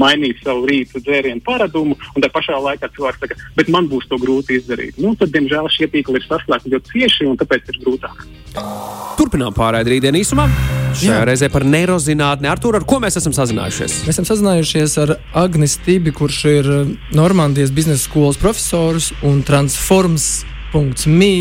mainīt 0.00 0.36
savu 0.44 0.66
rītu 0.70 1.00
dzērienu 1.04 1.42
paradumu, 1.46 1.94
un 2.14 2.24
tā 2.24 2.28
pašā 2.32 2.56
laikā 2.62 2.86
cilvēks 2.96 3.20
saka, 3.22 3.34
bet 3.58 3.66
man 3.72 3.84
būs 3.90 4.06
to 4.10 4.16
grūti 4.22 4.50
izdarīt. 4.60 4.94
Nu, 5.02 5.08
tad, 5.18 5.28
diemžēl, 5.34 5.64
šie 5.72 5.86
tīkli 5.92 6.16
ir 6.20 6.24
saslēgti 6.26 6.72
ļoti 6.74 6.86
cieši, 6.94 7.22
un 7.30 7.36
tāpēc 7.40 7.62
ir 7.72 7.76
grūtāk. 7.84 8.16
Turpinām 9.18 9.52
pārējai 9.56 9.90
rītdienas 9.92 10.20
īsumā. 10.24 10.44
Šajā 10.96 11.18
Jā. 11.18 11.24
reizē 11.28 11.46
par 11.52 11.64
neirozinātni. 11.68 12.48
Artur, 12.48 12.72
ar 12.78 12.84
ko 12.88 12.96
mēs 13.04 13.18
esam 13.20 13.34
sazinājušies? 13.36 13.92
Mēs 14.06 14.14
esam 14.16 14.28
sazinājušies 14.30 14.90
ar 15.02 15.08
Agnis 15.36 15.74
Tibi, 15.84 16.10
kurš 16.16 16.38
ir 16.54 16.64
Normandijas 17.16 17.74
biznesa 17.76 18.02
skolas 18.06 18.40
profesors 18.40 19.12
un 19.26 19.44
transforms.me 19.44 21.34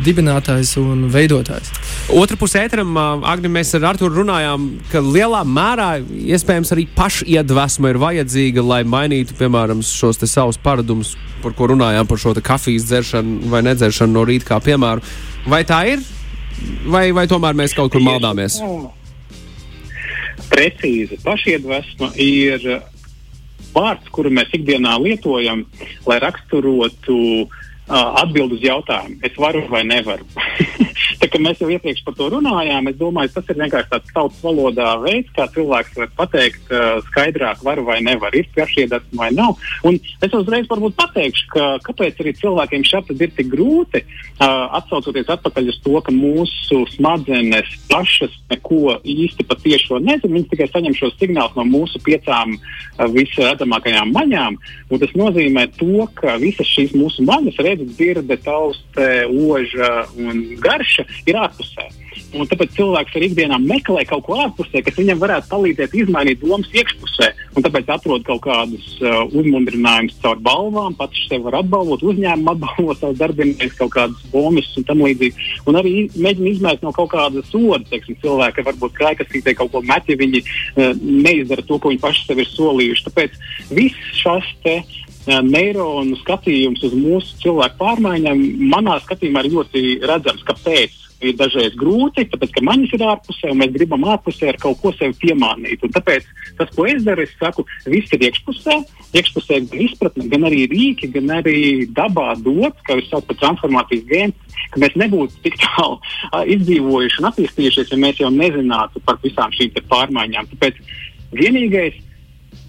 dibinātājs 0.00 0.72
un 0.80 1.04
veidotājs. 1.12 1.70
Otra 2.16 2.36
pusē 2.40 2.64
ēteram, 2.66 2.96
Agni, 3.28 3.50
mēs 3.52 3.74
ar 3.76 3.90
Arturu 3.92 4.22
runājām, 4.22 4.68
ka 4.92 5.02
lielā 5.04 5.42
mērā 5.44 5.90
iespējams 6.32 6.72
arī 6.74 6.86
pašiedvesma 6.96 7.92
ir 7.92 8.00
vajadzīga, 8.02 8.64
lai 8.64 8.82
mainītu, 8.88 9.36
piemēram, 9.38 9.82
šos 9.84 10.22
savus 10.24 10.60
paradumus, 10.62 11.14
par 11.42 11.56
ko 11.58 11.68
runājām, 11.74 12.08
par 12.08 12.20
šo 12.22 12.34
kafijas 12.40 12.88
dzeršanu 12.88 13.52
vai 13.52 13.62
nedzeršanu 13.66 14.16
no 14.16 14.24
rīta, 14.28 14.48
kā 14.54 14.60
piemēru. 14.64 15.04
Vai 15.50 15.62
tā 15.68 15.82
ir? 15.92 16.04
Vai, 16.86 17.10
vai 17.12 17.26
tomēr 17.28 17.56
mēs 17.58 17.74
kaut 17.76 17.92
kur 17.92 18.04
maldāmies? 18.04 18.60
Precīzi. 20.52 21.18
Pašiedvesma 21.24 22.12
ir 22.20 22.64
vārds, 23.72 24.08
kuru 24.12 24.30
mēs 24.32 24.52
ikdienā 24.56 24.98
lietojam, 25.00 25.64
lai 26.06 26.18
raksturotu 26.22 27.18
uh, 27.42 27.61
atbild 27.92 28.56
uz 28.56 28.64
jautājumu, 28.64 29.18
es 29.26 29.36
varu 29.38 29.66
vai 29.72 29.84
nevaru. 29.88 30.26
Tā 31.22 31.38
mēs 31.40 31.60
jau 31.62 31.68
iepriekš 31.72 32.02
par 32.06 32.14
to 32.18 32.26
runājām, 32.32 32.88
es 32.90 32.96
domāju, 32.98 33.30
tas 33.34 33.50
ir 33.52 33.58
vienkārši 33.60 33.90
tāds 33.92 34.14
tautas 34.14 34.40
valodā 34.44 34.88
veids, 35.02 35.30
kā 35.36 35.46
cilvēks 35.54 35.94
var 36.00 36.10
pateikt 36.18 36.72
uh, 36.72 36.98
skaidrāk, 37.08 37.62
varu 37.64 37.84
vai 37.86 38.00
nevaru, 38.04 38.42
ir 38.42 38.48
piešķiedats 38.56 39.14
vai 39.18 39.30
nav. 39.34 39.56
Un 39.86 39.96
es 39.96 40.34
uzreiz 40.36 40.68
pateikšu, 40.68 41.46
ka 41.54 41.68
kāpēc 41.86 42.20
arī 42.22 42.34
cilvēkiem 42.40 42.86
šādi 42.88 43.16
ir 43.22 43.32
tik 43.36 43.50
grūti 43.52 44.02
uh, 44.02 44.74
atsaucoties 44.80 45.30
atpakaļ 45.36 45.70
uz 45.72 45.78
to, 45.84 45.94
ka 46.04 46.14
mūsu 46.14 46.82
smadzenes 46.96 47.70
pašas 47.90 48.34
neko 48.50 48.98
īsti 49.00 49.46
patiešo 49.48 50.02
nezina. 50.02 50.34
Viņas 50.36 50.50
tikai 50.52 50.68
saņem 50.72 50.98
šos 50.98 51.16
signālus 51.20 51.56
no 51.58 51.66
mūsu 51.68 52.02
piecām 52.04 52.56
uh, 52.58 53.06
visredzamākajām 53.14 54.12
maņām. 54.14 54.58
Tas 54.92 55.16
nozīmē 55.18 55.68
to, 55.78 56.06
ka 56.18 56.36
visas 56.42 56.68
šīs 56.68 56.92
mūsu 56.98 57.24
maņas, 57.26 57.62
redzes, 57.82 57.96
dzirde, 57.96 58.36
tauste, 58.36 59.26
oža 59.26 60.06
un 60.16 60.56
garša 60.60 61.04
ir 61.26 61.36
ārpusē. 61.36 61.90
Un 62.32 62.46
tāpēc 62.48 62.74
cilvēks 62.76 63.14
arī 63.16 63.28
ikdienā 63.30 63.58
meklē 63.60 64.04
kaut 64.08 64.24
ko 64.26 64.36
ārpusē, 64.40 64.82
kas 64.84 64.96
viņam 64.96 65.20
varētu 65.20 65.48
palīdzēt 65.48 65.94
izmainīt 65.96 66.40
domas 66.40 66.68
iekšpusē. 66.72 67.28
Un 67.56 67.64
tāpēc 67.64 67.88
atrod 67.92 68.24
kaut 68.24 68.42
kādus 68.44 68.86
uh, 69.00 69.24
uzmundrinājumus 69.32 70.18
caur 70.22 70.40
balvām, 70.40 70.96
pats 70.96 71.26
sev 71.28 71.44
var 71.46 71.58
atbalvot, 71.60 72.04
uzņēmumu 72.04 72.54
atbalvot 72.54 73.00
savus 73.00 73.20
darbiniekus, 73.20 73.76
kaut 73.80 73.92
kādus 73.96 74.24
bonusus 74.32 74.80
un 74.80 74.88
tam 74.88 75.04
līdzīgi. 75.04 75.48
Un 75.68 75.80
arī 75.80 75.94
mēģina 76.16 76.52
izmēģināt 76.54 76.84
no 76.84 76.92
kaut 76.96 77.12
kāda 77.12 77.44
soda, 77.48 77.84
teiksim, 77.90 78.16
cilvēki 78.24 78.66
varbūt 78.68 78.96
krājkasītē 78.96 79.56
kaut 79.60 79.72
ko 79.72 79.84
met, 79.88 80.08
ja 80.08 80.16
viņi 80.20 80.44
uh, 80.44 80.92
neizdara 81.00 81.64
to, 81.68 81.80
ko 81.80 81.92
viņi 81.92 82.04
paši 82.04 82.28
sev 82.28 82.44
ir 82.44 82.52
solījuši. 82.52 83.06
Tāpēc 83.08 83.40
viss 83.72 84.12
šis 84.20 84.52
te 84.64 84.80
neironu 85.26 86.16
skatījums 86.22 86.82
uz 86.86 86.96
mūsu 86.98 87.38
cilvēku 87.44 87.78
pārmaiņām, 87.82 88.42
manā 88.72 88.98
skatījumā, 89.04 89.44
ir 89.46 89.56
ļoti 89.56 89.84
redzams, 90.08 90.42
kāpēc 90.48 90.98
ir 91.22 91.36
dažreiz 91.38 91.74
grūti, 91.78 92.24
tāpēc 92.32 92.52
ka 92.56 92.62
manis 92.66 92.92
ir 92.94 93.04
ārpusē, 93.06 93.52
un 93.52 93.60
mēs 93.62 93.72
gribam 93.76 94.04
ārpusē 94.10 94.50
ar 94.50 94.58
kaut 94.62 94.80
ko 94.82 94.92
sevi 94.96 95.14
piemānīt. 95.22 95.84
Un 95.86 95.94
tāpēc 95.94 96.26
tas, 96.58 96.72
ko 96.74 96.86
es 96.90 97.04
daru, 97.06 97.22
es 97.26 97.34
saku, 97.38 97.64
viss 97.86 98.12
ir 98.16 98.26
iekšpusē, 98.26 98.78
iekšpusē 99.20 99.60
gan 99.70 99.84
izpratne, 99.86 100.26
gan 100.32 100.48
arī 100.48 100.64
rīki, 100.72 101.12
gan 101.14 101.30
arī 101.38 101.86
dabā 101.94 102.32
dots, 102.42 102.82
kā 102.86 102.98
jūs 102.98 103.10
saucat 103.12 103.30
par 103.32 103.40
transformācijas 103.44 104.06
gēnu, 104.10 104.56
ka 104.74 104.82
mēs 104.82 104.98
nebūtu 105.04 105.42
tik 105.46 105.58
tālu 105.62 106.00
izdzīvojuši 106.56 107.22
un 107.22 107.30
attīstījušies, 107.30 107.92
ja 107.94 108.00
mēs 108.02 108.22
jau 108.22 108.32
nezinātu 108.34 109.02
par 109.06 109.20
visām 109.24 109.54
šīm 109.54 109.76
pārmaiņām. 109.92 110.50
Tāpēc 110.54 110.80
vienīgais, 111.38 112.00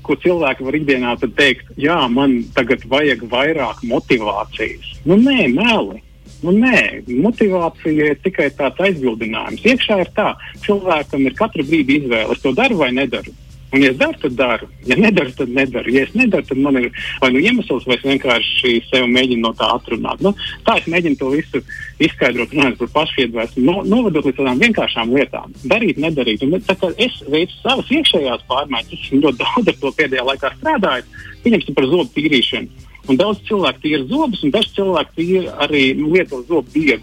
ko 0.04 0.18
cilvēki 0.20 0.66
var 0.68 0.78
ikdienā 0.80 1.14
teikt, 1.24 1.70
jā, 1.80 1.98
man 2.12 2.42
tagad 2.56 2.84
vajag 2.90 3.24
vairāk 3.32 3.84
motivācijas. 3.88 4.98
Nu, 5.08 5.18
nē, 5.20 5.48
meli. 5.56 6.02
Nu, 6.44 6.52
nē, 6.52 7.04
motivācija 7.24 8.12
ir 8.12 8.20
tikai 8.24 8.50
tāds 8.58 8.82
aizbildinājums. 8.84 9.64
Iekšā 9.64 10.02
ir 10.04 10.12
tā, 10.16 10.34
cilvēkam 10.66 11.24
ir 11.28 11.38
katru 11.40 11.64
brīdi 11.68 12.02
izvēle, 12.02 12.36
es 12.36 12.44
to 12.44 12.52
daru 12.58 12.82
vai 12.82 12.92
nedaru. 12.96 13.32
Un, 13.74 13.82
ja 13.82 13.90
es 13.90 13.98
daru, 13.98 14.14
tad 14.22 14.36
daru. 14.38 14.68
Ja 14.86 14.96
nedaru, 15.00 15.32
tad 15.34 15.50
nedaru. 15.50 15.90
Ja 15.96 16.04
es 16.06 16.12
nedaru, 16.14 16.46
tad 16.46 16.60
man 16.62 16.78
ir 16.78 16.92
vai 17.22 17.32
nu 17.34 17.40
iemesls, 17.42 17.88
vai 17.90 17.96
es 17.98 18.04
vienkārši 18.06 18.74
sev 18.92 19.08
mēģinu 19.10 19.42
no 19.48 19.52
tā 19.58 19.72
atrunāt. 19.74 20.22
Nu, 20.22 20.36
tā 20.68 20.76
es 20.78 20.86
mēģinu 20.94 21.18
to 21.18 21.32
visu 21.34 21.62
izskaidrot, 22.06 22.54
runājot 22.54 22.84
par 22.84 22.92
pašiedvesmu, 23.00 23.66
no, 23.66 23.80
novedot 23.96 24.30
līdz 24.30 24.38
tādām 24.38 24.62
vienkāršām 24.62 25.16
lietām. 25.18 25.58
Darīt, 25.66 25.98
nedarīt. 26.06 26.46
Un, 26.46 26.54
tā, 26.68 26.78
es 27.02 27.18
veicu 27.34 27.58
savas 27.64 27.90
iekšējās 27.98 28.46
pārmaiņas, 28.52 28.94
es 28.94 29.10
ļoti 29.18 29.42
daudz 29.42 29.74
ar 29.74 29.82
to 29.82 29.94
pēdējā 29.98 30.28
laikā 30.30 30.54
strādāju. 30.60 31.26
Pieņemsim 31.42 31.80
par 31.80 31.90
zobu 31.90 32.10
tīrīšanu. 32.14 32.90
Un 33.10 33.20
daudz 33.20 33.42
cilvēku 33.50 33.84
tīra 33.84 34.06
zobus, 34.08 34.46
un 34.46 34.54
daži 34.54 34.78
cilvēki 34.78 35.18
tīra 35.18 35.58
arī 35.66 35.88
nu, 35.98 36.14
lieto 36.14 36.46
zobu 36.46 36.70
dievu. 36.78 37.02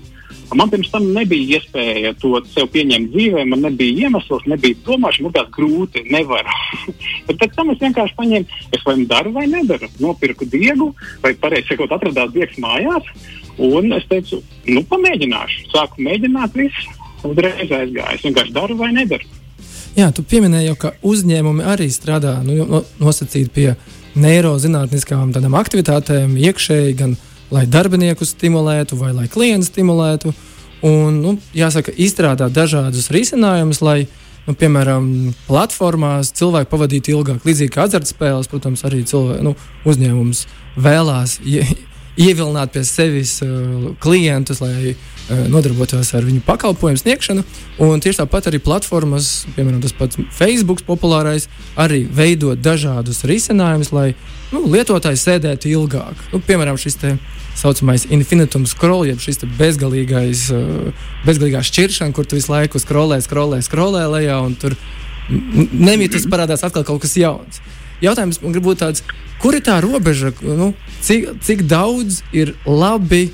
Man 0.55 0.71
pirms 0.71 0.91
tam 0.91 1.05
nebija 1.15 1.59
iespēja 1.59 2.11
to 2.19 2.33
sev 2.51 2.67
pieņemt 2.75 3.13
dzīvē, 3.13 3.45
man 3.47 3.63
nebija 3.69 4.07
iemesls, 4.07 4.47
nebija 4.51 4.79
domāšana, 4.87 5.29
man 5.29 5.35
tāds 5.37 5.53
grūti, 5.55 6.03
nevaru. 6.11 6.55
Bet 7.29 7.39
pēc 7.43 7.55
tam 7.55 7.71
es 7.71 7.83
vienkārši 7.83 8.17
paņēmu, 8.19 8.63
es 8.75 8.87
vai 8.87 8.97
nu 8.99 9.07
daru 9.11 9.35
vai 9.37 9.47
nedaru. 9.51 9.91
Nopirku 10.03 10.49
diegu, 10.51 10.91
vai 11.23 11.37
pareizi 11.39 11.71
sakot, 11.71 11.95
atradās 11.95 12.33
diegs 12.35 12.59
mājās, 12.63 13.07
un 13.63 13.95
es 13.95 14.09
teicu, 14.11 14.41
nu, 14.67 14.83
pamēģināšu. 14.91 15.69
Sāku 15.71 16.03
mēģināt 16.09 16.59
visu, 16.59 16.99
uzreiz 17.31 17.71
aizgāju. 17.71 18.17
Es 18.17 18.27
vienkārši 18.27 18.57
daru 18.57 18.79
vai 18.81 18.91
nedaru. 18.97 19.39
Jā, 19.99 20.11
tu 20.15 20.23
pieminēji 20.27 20.75
ka 20.79 20.95
uzņēmumi 21.07 21.67
arī 21.67 21.89
strādā 21.91 22.37
nu, 22.47 22.83
nosacīti 23.03 23.51
pie 23.55 23.73
neirozinātniskām 24.19 25.35
aktivitātēm 25.59 26.37
iekšēji, 26.39 26.95
gan 26.99 27.17
lai 27.55 27.67
darbinieku 27.67 28.27
stimulētu 28.27 28.99
vai 29.01 29.13
lai 29.17 29.29
klientu 29.31 29.69
stimulētu. 29.71 30.33
Un, 30.87 31.21
nu, 31.21 31.35
jāsaka, 31.53 31.93
izstrādāt 32.01 32.55
dažādus 32.57 33.11
risinājumus, 33.13 33.83
lai, 33.85 33.99
nu, 34.47 34.55
piemēram, 34.57 35.11
platformās 35.49 36.33
cilvēki 36.39 36.71
pavadītu 36.71 37.13
ilgāk. 37.13 37.45
Līdzīgi 37.45 37.75
kā 37.75 37.85
azartspēles, 37.85 38.49
protams, 38.49 38.87
arī 38.89 39.03
cilvēki, 39.09 39.45
nu, 39.45 39.55
uzņēmums 39.91 40.47
vēlās 40.81 41.37
ievilināt 42.21 42.75
pie 42.75 42.83
sevis 42.87 43.39
uh, 43.45 43.91
klientus, 44.03 44.61
lai 44.63 44.93
uh, 44.93 45.43
nodarbotos 45.51 46.13
ar 46.17 46.27
viņu 46.27 46.43
pakalpojumu 46.47 47.01
sniegšanu. 47.01 47.45
Un 47.87 48.03
tieši 48.03 48.23
tāpat 48.23 48.51
arī 48.51 48.61
platformas, 48.63 49.47
piemēram, 49.57 49.81
tas 49.85 49.97
pats 49.97 50.21
Facebook, 50.37 50.85
populārais, 50.89 51.49
arī 51.81 52.03
veido 52.05 52.55
dažādus 52.55 53.25
risinājumus, 53.29 53.93
lai 53.97 54.09
nu, 54.53 54.67
lietotājs 54.69 55.25
sēdētu 55.27 55.73
ilgāk. 55.73 56.27
Nu, 56.35 56.43
piemēram, 56.45 56.79
šis 56.81 57.01
te 57.01 57.17
saucamais 57.59 58.07
infinitum 58.13 58.67
scroll, 58.69 59.09
jeb 59.09 59.21
šis 59.23 59.43
bezgalīgais, 59.59 60.47
bezgalīgā 61.27 61.63
šķiršana, 61.67 62.15
kur 62.17 62.29
tu 62.29 62.39
visu 62.39 62.53
laiku 62.53 62.81
skrolē, 62.81 63.21
skrolē, 63.25 63.61
skrolē 63.65 64.07
lejā, 64.15 64.39
un 64.45 64.57
tur 64.59 64.77
nemītas 65.31 66.27
parādās 66.31 66.65
atkal 66.67 66.87
kaut 66.87 67.03
kas 67.05 67.17
jauns. 67.21 67.61
Jautājums 68.01 68.41
man 68.43 68.55
grib 68.55 68.65
būt 68.65 68.83
tāds, 68.83 69.05
kur 69.41 69.57
ir 69.57 69.65
tā 69.65 69.79
robeža, 69.85 70.33
nu, 70.45 70.73
cik, 71.05 71.35
cik 71.45 71.65
daudz 71.69 72.23
ir 72.37 72.55
labi 72.65 73.27
e, 73.29 73.31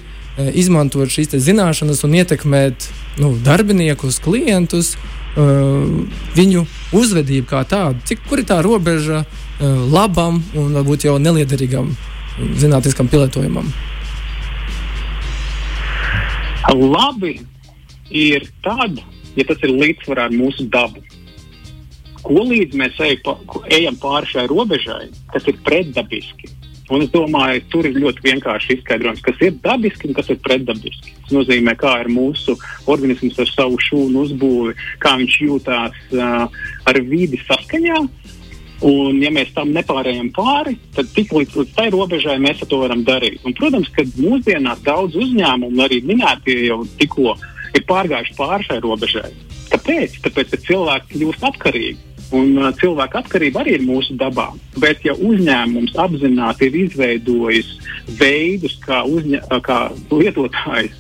izmantot 0.59 1.11
šīs 1.13 1.35
zināšanas 1.47 2.03
un 2.07 2.17
ietekmēt 2.19 2.89
nu, 3.23 3.33
darbiniekus, 3.45 4.19
klientus, 4.21 4.95
uh, 5.37 5.97
viņu 6.37 6.67
uzvedību 6.97 7.49
kā 7.49 7.63
tādu. 7.69 8.03
Cik, 8.09 8.27
kur 8.29 8.43
ir 8.43 8.49
tā 8.49 8.59
robeža 8.65 9.23
uh, 9.25 9.65
labam 9.89 10.43
un 10.57 10.77
varbūt 10.77 11.07
jau 11.09 11.17
neliederīgam 11.23 11.95
zinātniskam 12.61 13.09
pielietojumam? 13.09 13.71
Labi 16.77 17.39
ir 18.11 18.49
tad, 18.65 18.99
ja 19.37 19.45
tas 19.49 19.63
ir 19.65 19.73
līdzsvarā 19.73 20.27
ar 20.29 20.35
mūsu 20.35 20.67
dabu 20.73 21.01
ko 22.27 22.45
līdz 22.51 22.79
mēs 22.79 23.01
ej, 23.07 23.19
pa, 23.25 23.37
ejam 23.73 23.97
pāri 24.03 24.31
šai 24.33 24.47
robežai, 24.51 25.07
tas 25.33 25.47
ir 25.51 25.59
pretdabiski. 25.67 26.53
Un 26.87 27.03
es 27.03 27.11
domāju, 27.11 27.65
tur 27.73 27.87
ir 27.89 27.97
ļoti 27.99 28.23
vienkārši 28.23 28.77
izskaidrojums, 28.77 29.23
kas 29.27 29.41
ir 29.43 29.57
dabiski 29.63 30.07
un 30.07 30.15
kas 30.15 30.29
ir 30.31 30.39
pretdabiski. 30.43 31.17
Tas 31.25 31.33
nozīmē, 31.35 31.75
kā 31.81 31.97
ir 32.05 32.11
mūsu 32.15 32.55
organisms 32.87 33.41
ar 33.43 33.51
savu 33.51 33.81
šūnu 33.83 34.23
uzbūvi, 34.23 34.77
kā 35.03 35.17
viņš 35.19 35.39
jūtās 35.49 35.99
uh, 36.15 36.47
ar 36.87 37.01
vidi 37.09 37.41
saskaņā. 37.43 37.99
Un, 38.87 39.19
ja 39.25 39.33
mēs 39.33 39.51
tam 39.57 39.73
nepārējām 39.75 40.29
pāri, 40.37 40.77
tad 40.95 41.09
tik 41.17 41.33
līdz, 41.33 41.57
līdz 41.63 41.75
tai 41.79 41.89
robežai 41.95 42.37
mēs 42.45 42.61
to 42.69 42.79
varam 42.83 43.03
darīt. 43.09 43.41
Un, 43.49 43.57
protams, 43.57 43.89
ka 43.97 44.05
mūsdienās 44.21 44.85
daudz 44.87 45.17
uzņēmumu, 45.17 45.81
arī 45.83 46.03
minētie 46.07 46.59
jau 46.69 46.83
tikko, 47.01 47.35
ir 47.73 47.87
pārgājuši 47.89 48.37
pāri 48.37 48.69
šai 48.69 48.83
robežai. 48.85 49.31
Kāpēc? 49.73 50.21
Tāpēc, 50.29 50.53
ka 50.53 50.61
cilvēki 50.69 51.17
kļūst 51.17 51.49
atkarīgi. 51.51 52.16
Un 52.35 52.57
uh, 52.59 52.73
cilvēka 52.75 53.21
atkarība 53.23 53.63
arī 53.63 53.77
ir 53.77 53.85
mūsu 53.87 54.17
dabā. 54.19 54.49
Bet, 54.83 55.05
ja 55.07 55.15
uzņēmums 55.15 55.95
apzināti 56.03 56.67
ir 56.67 56.79
izveidojis 56.87 57.69
veidus, 58.19 58.75
kā, 58.83 59.05
uzņa, 59.07 59.45
uh, 59.47 59.61
kā 59.63 59.79
lietotājs 60.11 60.97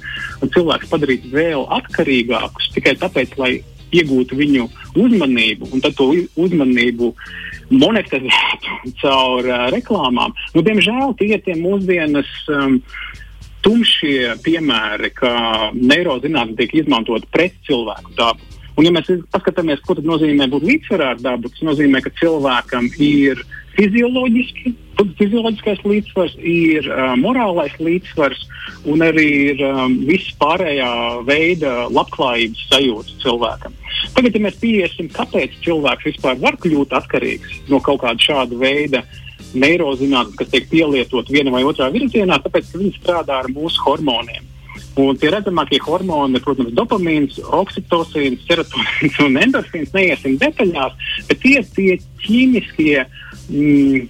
cilvēks 0.55 0.91
padarīt 0.93 1.27
vēl 1.33 1.65
atkarīgākus 1.79 2.71
tikai 2.77 2.95
tāpēc, 3.01 3.35
lai 3.41 3.53
iegūtu 3.97 4.37
viņu 4.39 4.67
uzmanību 4.99 5.71
un 5.73 5.83
to 5.85 6.09
uzmanību 6.37 7.13
monetizētu 7.75 8.81
caur 9.03 9.51
uh, 9.51 9.67
reklāmām, 9.75 10.35
nu, 10.55 10.63
diemžēl 10.67 11.17
tie 11.19 11.35
ir 11.37 11.47
tie 11.47 11.59
mūsdienas. 11.59 12.33
Um, 12.53 12.81
Tumšie 13.67 14.37
piemēri, 14.45 15.09
kā 15.11 15.31
neirozinātne 15.75 16.55
tiek 16.55 16.77
izmantota 16.85 17.27
pret 17.35 17.57
cilvēku 17.67 18.13
dabu. 18.15 18.45
Un, 18.77 18.85
ja 18.85 18.93
mēs 18.93 19.09
paskatāmies, 19.33 19.81
ko 19.87 19.97
nozīmē 19.97 20.51
būt 20.53 20.67
līdzsvarā 20.69 21.15
ar 21.15 21.23
dabu, 21.23 21.49
tas 21.53 21.63
nozīmē, 21.65 22.03
ka 22.05 22.13
cilvēkam 22.21 22.91
ir 23.01 23.41
fizioloģiski, 23.77 24.73
fizioloģiskais 25.17 25.81
līdzsvars, 25.85 26.37
ir 26.41 26.89
uh, 26.91 27.15
morālais 27.21 27.73
līdzsvars 27.81 28.43
un 28.89 29.05
arī 29.05 29.27
ir 29.53 29.63
um, 29.65 29.99
viss 30.09 30.33
pārējā 30.41 30.91
veida 31.29 31.75
labklājības 31.93 32.65
sajūta 32.71 33.21
cilvēkam. 33.25 33.77
Tagad, 34.17 34.37
ja 34.37 34.45
mēs 34.47 34.59
pieiesim, 34.61 35.09
kāpēc 35.13 35.57
cilvēks 35.65 36.11
vispār 36.11 36.41
var 36.43 36.59
kļūt 36.61 36.93
atkarīgs 37.01 37.63
no 37.73 37.81
kaut 37.85 38.03
kāda 38.05 38.29
šāda 38.29 38.61
veida 38.61 39.05
neirozinātnes, 39.57 40.37
kas 40.37 40.53
tiek 40.53 40.69
pielietot 40.69 41.33
vienā 41.33 41.53
vai 41.55 41.65
otrā 41.65 41.89
virzienā, 41.95 42.41
tāpēc, 42.45 42.69
ka 42.73 42.83
viņi 42.83 42.99
strādā 42.99 43.41
ar 43.41 43.51
mūsu 43.53 43.81
hormoniem. 43.87 44.45
Un 44.97 45.19
tie 45.21 45.29
redzamākie 45.29 45.77
hormoni 45.85 46.41
protams, 46.41 46.73
dopamīns, 46.77 47.37
oksitocīns, 47.59 48.47
serotonīns 48.49 49.19
un 49.27 49.37
endorfīns. 49.43 49.93
Neiesim 49.93 50.39
detaļās, 50.41 51.11
bet 51.29 51.43
tie 51.43 51.59
ir 51.61 51.67
tie 51.77 51.99
ķīmiskie 52.25 52.95
mm, 53.05 54.07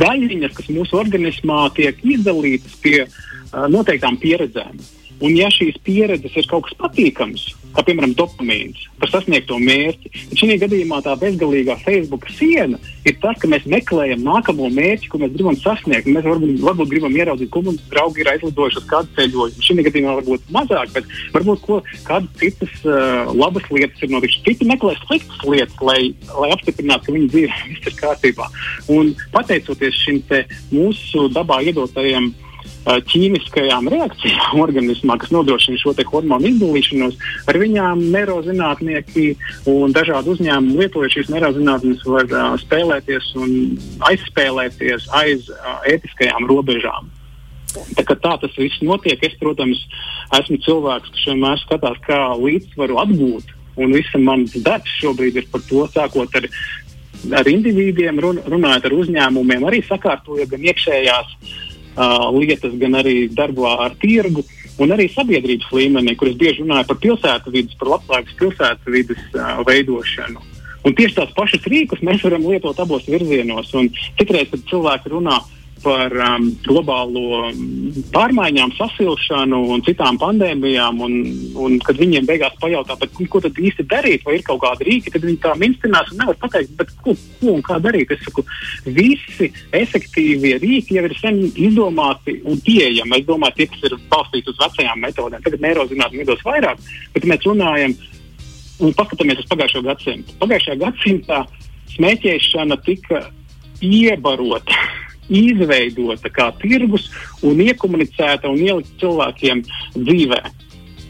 daļiņas, 0.00 0.56
kas 0.56 0.70
mūsu 0.72 0.96
organismā 1.02 1.66
tiek 1.76 2.00
izdalītas 2.00 2.78
pie 2.80 3.02
uh, 3.04 3.66
noteiktām 3.68 4.16
pieredzēm. 4.22 4.80
Un, 5.20 5.34
ja 5.36 5.50
šīs 5.52 5.76
pieredzes 5.84 6.36
ir 6.38 6.46
kaut 6.48 6.64
kas 6.66 6.76
patīkams, 6.80 7.42
kā 7.74 7.84
piemēram 7.86 8.14
dopamīns 8.16 8.86
par 9.00 9.10
sasniegto 9.12 9.58
mērķi, 9.60 10.10
tad 10.30 10.40
šī 10.40 10.56
gadījumā 10.62 11.00
tā 11.04 11.12
bezgalīgā 11.20 11.76
Facebook 11.84 12.26
siena 12.34 12.80
ir 13.04 13.16
tas, 13.22 13.36
ka 13.40 13.50
mēs 13.50 13.66
meklējam 13.70 14.24
nākamo 14.24 14.70
mērķi, 14.72 15.10
ko 15.12 15.20
mēs 15.20 15.34
gribam 15.36 15.58
sasniegt. 15.60 16.08
Mēs 16.10 16.26
varbūt, 16.26 16.56
varbūt 16.64 16.90
gribam 16.92 17.16
ieraudzīt, 17.16 17.52
ko 17.52 17.62
mums 17.66 17.84
draugi 17.92 18.24
ir 18.24 18.32
aizlidojuši 18.32 18.80
uz 18.80 18.88
kādu 18.90 19.12
ceļojumu. 19.18 19.66
Šī 19.68 19.78
gadījumā 19.86 20.16
varbūt 20.20 20.50
mazāk, 20.56 20.92
bet 20.96 21.14
varbūt 21.36 21.64
ko, 21.66 21.80
kādas 22.08 22.32
citas 22.40 22.76
uh, 22.88 23.30
labas 23.36 23.68
lietas 23.72 24.04
ir 24.04 24.12
notikušas. 24.14 24.44
Citi 24.48 24.68
meklē 24.68 24.96
sliktas 25.04 25.46
lietas, 25.46 25.80
lai, 25.84 26.00
lai 26.32 26.52
apstiprinātu, 26.56 27.08
ka 27.08 27.16
viņu 27.16 27.32
dzīve 27.32 27.62
viss 27.72 27.90
ir 27.92 27.98
kārtībā. 28.00 28.50
Un 28.92 29.14
pateicoties 29.36 30.04
šim 30.04 30.22
mūsu 30.74 31.28
dabā 31.32 31.60
iedotajam 31.64 32.32
ķīmiskajām 32.84 33.88
reakcijām 33.92 34.60
organismā, 34.66 35.18
kas 35.20 35.32
nodrošina 35.34 35.80
šo 35.80 35.94
hormonu 36.10 36.48
izdalīšanos, 36.48 37.18
ar 37.50 37.58
viņām 37.60 38.02
neirozinātnieki 38.14 39.26
un 39.70 39.92
dažādi 39.96 40.34
uzņēmumi 40.34 40.80
lietojot 40.84 41.16
šīs 41.16 41.32
neirozinātnes 41.34 42.04
var 42.08 42.26
uh, 42.32 42.56
spēlēties 42.62 43.32
un 43.36 43.78
aizspēlēties 44.08 45.08
aiz 45.20 45.48
uh, 45.52 45.80
ētiskajām 45.92 46.48
robežām. 46.50 47.10
Tā, 47.70 48.02
tā 48.02 48.34
tas 48.42 48.56
viss 48.58 48.82
notiek. 48.82 49.20
Es, 49.22 49.36
protams, 49.38 49.78
esmu 50.40 50.58
cilvēks, 50.64 51.12
kas 51.14 51.26
vienmēr 51.30 51.60
skatās, 51.62 51.98
kā 52.06 52.20
līdzsvaru 52.40 52.98
atgūt. 53.04 53.56
Un 53.80 53.94
viss 53.94 54.16
mans 54.18 54.56
darbs 54.64 54.90
šobrīd 54.98 55.38
ir 55.38 55.46
par 55.52 55.62
to, 55.68 55.84
sākot 55.94 56.34
ar, 56.40 56.48
ar 57.38 57.48
individiem, 57.48 58.18
run, 58.20 58.40
runājot 58.50 58.88
ar 58.88 58.96
uzņēmumiem, 58.98 59.68
arī 59.68 59.84
sakārtojot 59.86 60.50
gan 60.50 60.66
iekšējās 60.72 61.36
uh, 61.96 62.30
lietas, 62.36 62.74
gan 62.80 62.98
arī 63.00 63.28
darbā 63.32 63.76
ar 63.86 63.96
tirgu. 64.00 64.44
Un 64.80 64.94
arī 64.94 65.10
sabiedrības 65.12 65.68
līmenī, 65.76 66.14
kur 66.16 66.30
es 66.30 66.38
bieži 66.40 66.64
runāju 66.64 66.88
par 66.88 66.98
pilsētu 67.02 67.52
vidas, 67.52 67.76
par 67.80 67.94
labklājības 67.96 68.38
pilsētu 68.40 68.94
vidas 68.94 69.22
uh, 69.34 69.60
veidošanu. 69.68 70.40
Un 70.88 70.94
tieši 70.96 71.18
tās 71.18 71.32
pašas 71.36 71.66
rīkus 71.68 72.00
mēs 72.06 72.22
varam 72.24 72.46
lietot 72.48 72.78
abos 72.80 73.04
virzienos. 73.08 73.74
Un 73.76 73.90
citreiz, 74.16 74.48
kad 74.48 74.62
cilvēki 74.70 75.12
runā 75.12 75.36
par 75.42 75.59
par 75.82 76.12
um, 76.12 76.46
globālo 76.66 77.50
pārmaiņām, 78.14 78.72
sasilšanu 78.76 79.60
un 79.74 79.82
citām 79.86 80.18
pandēmijām. 80.20 81.00
Un, 81.04 81.14
un 81.60 81.78
kad 81.84 81.98
viņiem 82.00 82.28
beigās 82.28 82.56
pajautā, 82.60 82.96
ko 83.00 83.42
tad 83.42 83.58
īsti 83.58 83.86
darīt, 83.90 84.24
vai 84.26 84.38
ir 84.38 84.44
kaut 84.46 84.62
kāda 84.64 84.86
rīka, 84.86 85.12
tad 85.14 85.26
viņi 85.26 85.40
tā 85.42 85.54
minstinās 85.60 86.12
un 86.12 86.22
nevar 86.22 86.38
pateikt, 86.42 86.84
ko, 87.04 87.16
ko 87.40 87.56
un 87.56 87.64
kā 87.66 87.80
darīt. 87.82 88.12
Es 88.14 88.22
saku, 88.26 88.44
visi 88.86 89.50
efektīvie 89.76 90.56
rīki 90.62 90.98
jau 90.98 91.06
ir 91.08 91.16
sen 91.20 91.42
izdomāti 91.48 92.38
un 92.44 92.60
pieejami. 92.66 93.20
Es 93.20 93.28
domāju, 93.28 93.58
tie, 93.58 93.68
kas 93.72 93.88
ir 93.88 93.98
balstīti 94.12 94.52
uz 94.52 94.60
vecajām 94.60 95.04
metodēm, 95.06 95.44
tagad 95.44 95.66
neirozinātnē 95.66 96.24
iedos 96.24 96.44
vairāk, 96.46 96.80
bet 97.16 97.28
mēs 97.28 97.46
runājam 97.48 97.96
un 98.80 98.96
paskatāmies 98.96 99.42
uz 99.42 99.50
pagājušo 99.50 99.84
gadsimtu. 99.84 100.38
Pagājušajā 100.40 100.80
gadsimtā 100.80 101.44
smēķēšana 101.96 102.80
tika 102.86 103.26
iebarota 103.84 104.76
izveidota 105.30 106.30
kā 106.34 106.50
tirgus 106.60 107.08
un 107.46 107.62
iekomunicēta 107.64 108.50
un 108.50 108.58
ielikt 108.60 108.96
cilvēkiem 109.02 109.62
dzīvē. 109.96 110.40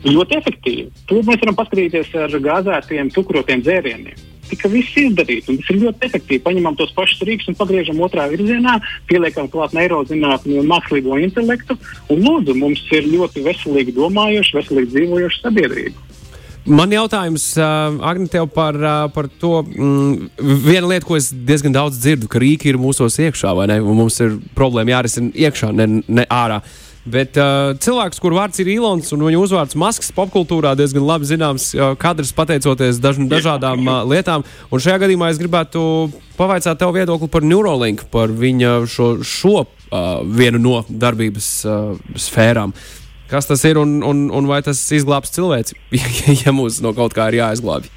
Ļoti 0.01 0.37
efektīvi. 0.39 0.91
To 1.11 1.21
mēs 1.27 1.41
varam 1.43 1.57
paskatīties 1.59 2.13
ar 2.17 2.37
gāzētiem, 2.45 3.11
cukurotiem 3.13 3.65
dzērieniem. 3.65 4.29
Tika 4.51 4.67
viss 4.73 4.97
izdarīts, 4.99 5.47
tas 5.47 5.69
ir 5.71 5.79
ļoti 5.85 6.09
efektīvi. 6.09 6.43
Paņemam 6.43 6.75
tos 6.79 6.91
pašus 6.97 7.23
rīkus 7.29 7.53
un 7.53 7.59
pagriežam 7.59 8.01
otrā 8.03 8.25
virzienā, 8.33 8.79
pieliekam 9.07 9.47
klāt 9.53 9.77
neirozinātni 9.77 10.59
un 10.59 10.71
mākslīgo 10.73 11.21
intelektu. 11.23 11.77
Un 12.11 12.25
lūdzu, 12.25 12.57
mums 12.59 12.83
ir 12.97 13.07
ļoti 13.13 13.45
veselīgi 13.47 13.95
domājoša, 14.01 14.57
veselīgi 14.59 14.97
dzīvojoša 14.97 15.45
sabiedrība. 15.45 16.10
Man 16.69 16.93
jautājums, 16.93 17.45
uh, 17.57 17.97
Agne, 18.05 18.29
tev 18.29 18.51
par, 18.53 18.77
uh, 18.77 19.07
par 19.15 19.31
to. 19.41 19.63
Mm, 19.65 20.29
viena 20.67 20.91
lieta, 20.91 21.07
ko 21.09 21.17
es 21.17 21.31
diezgan 21.33 21.73
daudz 21.73 21.97
dzirdu, 22.03 22.29
ka 22.29 22.43
rīki 22.43 22.69
ir 22.69 22.79
mūsos 22.81 23.17
iekšā, 23.23 23.55
vai 23.57 23.67
ne? 23.71 23.81
Mums 23.81 24.21
ir 24.21 24.37
problēma 24.57 24.99
jārisina 24.99 25.33
iekšā, 25.47 25.73
ne, 25.73 25.89
ne 26.05 26.29
ārā. 26.29 26.61
Bet 27.09 27.39
uh, 27.41 27.73
cilvēks, 27.81 28.21
kur 28.21 28.35
vārds 28.37 28.61
ir 28.61 28.69
Ilons 28.75 29.09
un 29.17 29.25
viņa 29.25 29.39
uzvārds 29.41 29.77
Maskas 29.81 30.13
popkultūrā, 30.13 30.75
diezgan 30.77 31.07
labi 31.09 31.31
zināms 31.31 31.71
uh, 31.73 31.95
kadrs 31.99 32.35
pateicoties 32.37 33.01
daž, 33.01 33.23
dažādām 33.31 33.87
uh, 33.89 34.03
lietām. 34.05 34.45
Un 34.69 34.85
šajā 34.85 34.99
gadījumā 35.07 35.31
es 35.33 35.41
gribētu 35.41 35.83
pavaicāt 36.37 36.77
tev 36.81 36.93
viedokli 36.93 37.31
par 37.33 37.47
Neuralink, 37.47 38.05
par 38.13 38.29
viņa 38.29 38.83
šo, 38.85 39.15
šo 39.25 39.63
uh, 39.65 40.21
vienu 40.29 40.61
no 40.61 40.83
darbības 40.93 41.49
uh, 41.65 41.97
sfērām. 42.21 42.77
Kas 43.31 43.47
tas 43.47 43.63
ir 43.69 43.79
un, 43.79 44.01
un, 44.03 44.27
un 44.35 44.49
vai 44.51 44.59
tas 44.67 44.81
izglābs 44.95 45.31
cilvēci, 45.37 45.77
ja, 46.43 46.55
mums 46.55 46.81
no 46.83 46.91
kaut 46.97 47.15
kā 47.15 47.29
ir 47.31 47.41
jāizglābj? 47.41 47.91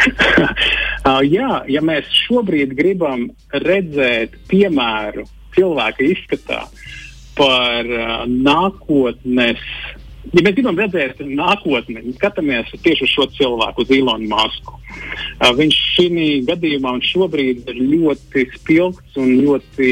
uh, 0.06 1.20
jā, 1.26 1.64
ja 1.68 1.82
mēs 1.84 2.08
šobrīd 2.28 2.76
gribam 2.78 3.26
redzēt 3.50 4.38
piemēru 4.48 5.26
cilvēka 5.56 6.06
izskatā 6.06 6.62
par 7.36 7.90
uh, 7.90 8.22
nākotnes 8.30 9.58
ja 10.30 10.44
mēs 10.44 10.54
gribam 10.54 10.78
redzēt 10.78 11.20
nākotni, 11.24 12.14
skatāmies 12.18 12.70
tieši 12.84 13.06
uz 13.06 13.12
šo 13.16 13.26
cilvēku, 13.34 13.82
uz 13.82 13.92
Ilonu 13.96 14.30
Masku. 14.30 14.78
Uh, 15.40 15.50
viņš 15.58 15.82
šī 15.96 16.30
gadījumā 16.48 16.94
un 16.98 17.04
šobrīd 17.04 17.66
ir 17.72 17.82
ļoti 17.96 18.46
spilgts 18.54 19.18
un 19.20 19.34
ļoti 19.42 19.90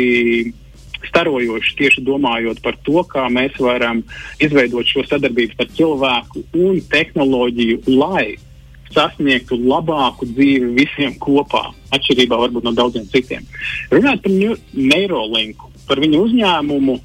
starojošs 1.06 1.76
tieši 1.78 2.04
domājot 2.06 2.60
par 2.64 2.76
to, 2.86 3.02
kā 3.06 3.28
mēs 3.32 3.56
varam 3.62 4.02
izveidot 4.42 4.88
šo 4.88 5.04
sadarbību 5.06 5.54
starp 5.54 5.74
cilvēku 5.78 6.44
un 6.58 6.80
tehnoloģiju, 6.90 7.82
lai 7.98 8.36
sasniegtu 8.94 9.58
labāku 9.68 10.26
dzīvi 10.32 10.72
visiem 10.78 11.14
kopā, 11.20 11.68
atšķirībā 11.94 12.38
varbūt 12.40 12.66
no 12.66 12.72
daudziem 12.76 13.06
citiem. 13.12 13.44
Runājot 13.92 14.24
par 14.24 14.36
Neurolinku, 14.72 15.70
par 15.88 16.00
viņu 16.02 16.24
uzņēmumu, 16.26 16.98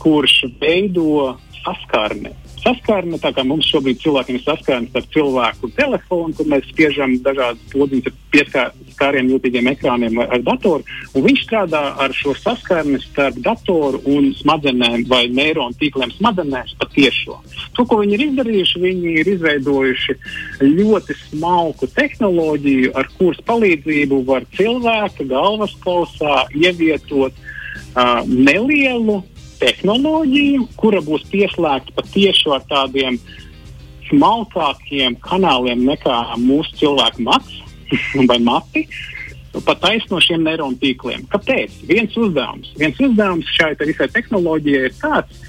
kurš 0.00 0.36
veido 0.60 1.36
saskarni 1.60 2.34
saskarne. 2.60 3.18
Tā 3.20 3.32
kā 3.34 3.44
mums 3.46 3.68
šobrīd 3.70 4.00
cilvēkiem 4.02 4.38
ir 4.38 4.44
saskarne 4.44 4.90
starp 4.90 5.08
cilvēku 5.14 5.70
telefonu, 5.78 6.34
kur 6.36 6.48
mēs 6.50 6.68
spiežam 6.70 7.16
dažādas 7.24 7.62
podziņas 7.72 8.10
ar 8.10 8.16
pieskārienu 9.00 9.36
jūtīgiem 9.36 9.68
ekrāniem 9.72 10.18
ar 10.20 10.42
datoru. 10.44 10.84
Viņš 11.14 11.44
strādā 11.46 11.96
ar 11.98 12.12
šo 12.12 12.34
saskarni 12.36 13.00
starp 13.00 13.38
datoru 13.40 14.00
un 14.04 14.32
smadzenēm 14.36 15.06
vai 15.08 15.28
neironu 15.28 15.74
tīkliem 15.80 16.12
smadzenēs 16.18 16.76
patiešo. 16.78 17.40
To, 17.76 17.84
ko 17.84 18.00
viņi 18.02 18.14
ir 18.14 18.24
izdarījuši, 18.28 18.82
viņi 18.84 19.14
ir 19.20 19.32
izveidojuši 19.34 20.16
ļoti 20.60 21.16
smalku 21.30 21.88
tehnoloģiju, 21.96 22.92
ar 22.94 23.08
kuras 23.16 23.40
palīdzību 23.48 24.24
var 24.28 24.44
cilvēka 24.56 25.24
galvaskausā 25.24 26.46
ievietot 26.54 27.32
uh, 27.32 28.20
nelielu 28.26 29.22
tehnoloģiju, 29.60 30.68
kura 30.76 31.00
būs 31.04 31.24
pieslēgta 31.32 31.96
patiešām 31.96 32.68
tādiem 32.68 33.20
smalkākiem 34.10 35.14
kanāliem 35.22 35.84
nekā 35.86 36.16
mūsu 36.40 36.80
cilvēku 36.80 37.22
mats 37.28 37.59
vai 38.30 38.38
mati. 38.44 38.86
Pat 39.50 39.80
taisno 39.82 40.20
šiem 40.22 40.44
neironu 40.46 40.78
tīkliem. 40.78 41.24
Kāpēc? 41.30 41.80
Viens 41.88 42.14
uzdevums, 42.14 42.70
viens 42.78 42.98
uzdevums 43.02 43.48
šai 43.56 43.72
visai 43.82 44.06
tehnoloģijai 44.14 44.84
ir 44.86 44.94
tāds, 45.00 45.40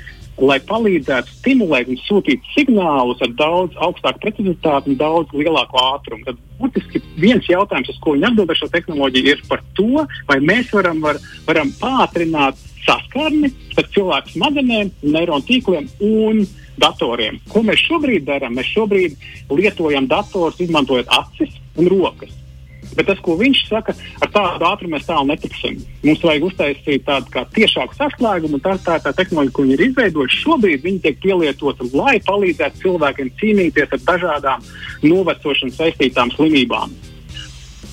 lai 0.42 0.58
palīdzētu 0.66 1.36
stimulēt 1.38 1.90
un 1.92 2.00
sūtīt 2.02 2.46
signālus 2.56 3.22
ar 3.22 3.34
daudz 3.38 3.78
augstāku 3.86 4.24
precizitāti 4.24 4.90
un 4.92 4.98
daudz 4.98 5.34
lielāku 5.38 5.78
ātrumu. 5.82 6.26
Tad 6.26 6.40
būtiski 6.58 7.02
viens 7.22 7.46
jautājums, 7.50 7.92
uz 7.94 8.00
ko 8.02 8.16
viņi 8.16 8.30
atbild 8.32 8.54
ar 8.54 8.60
šo 8.60 8.72
tehnoloģiju, 8.74 9.36
ir 9.36 9.44
par 9.50 9.62
to, 9.78 10.06
vai 10.30 10.40
mēs 10.42 10.72
varam, 10.74 11.02
var, 11.04 11.20
varam 11.46 11.74
pātrināt 11.82 12.58
saskarni 12.86 13.52
starp 13.72 13.94
cilvēku 13.94 14.36
smadzenēm, 14.36 14.92
neironu 15.06 15.46
tīkliem 15.46 15.90
un 16.08 16.42
datoriem. 16.82 17.40
Ko 17.52 17.64
mēs 17.66 17.86
šobrīd 17.88 18.28
darām? 18.28 18.58
Mēs 18.58 18.74
šobrīd 18.76 19.18
lietojam 19.54 20.10
datorus, 20.12 20.62
izmantojot 20.62 21.12
acis 21.22 21.58
un 21.80 21.90
rokas. 21.92 22.38
Bet 22.96 23.08
tas, 23.08 23.20
ko 23.24 23.38
viņš 23.40 23.60
saka, 23.70 23.94
ar 24.24 24.32
tādu 24.34 24.68
ātrumu 24.68 24.98
mēs 24.98 25.06
tālu 25.08 25.30
netiksim. 25.30 25.78
Mums 26.04 26.24
vajag 26.26 26.48
uztaisīt 26.50 27.06
tādu 27.08 27.32
kā 27.32 27.46
tiešāku 27.56 27.96
saslēgumu, 27.96 28.58
un 28.58 28.64
tā, 28.66 28.74
tā, 28.84 28.98
tā 29.04 29.14
tehnoloģija, 29.16 29.54
ko 29.56 29.66
viņi 29.66 29.78
ir 29.78 29.86
izveidojuši, 29.86 30.42
šobrīd 30.42 30.84
viņi 30.88 31.00
tiek 31.06 31.22
pielietota, 31.24 31.88
lai 31.96 32.18
palīdzētu 32.28 32.84
cilvēkiem 32.84 33.32
cīnīties 33.40 33.96
ar 33.96 34.04
dažādām 34.10 34.68
novecošanas 35.06 35.80
saistītām 35.80 36.36
slimībām. 36.36 36.92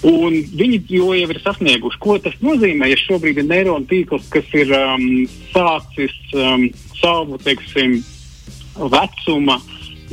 Un 0.08 0.34
viņi 0.54 0.82
jau 0.94 1.14
ir 1.14 1.40
sasnieguši, 1.42 1.98
ko 2.02 2.18
tas 2.22 2.36
nozīmē, 2.42 2.90
ja 2.90 2.98
šobrīd 2.98 3.40
ir 3.42 3.48
neironu 3.48 3.86
tīkls, 3.90 4.28
kas 4.30 4.46
ir 4.54 4.70
um, 4.74 5.08
sācis 5.50 6.14
um, 6.38 6.68
savu 6.98 7.38
teiksim, 7.42 7.98
vecuma 8.78 9.58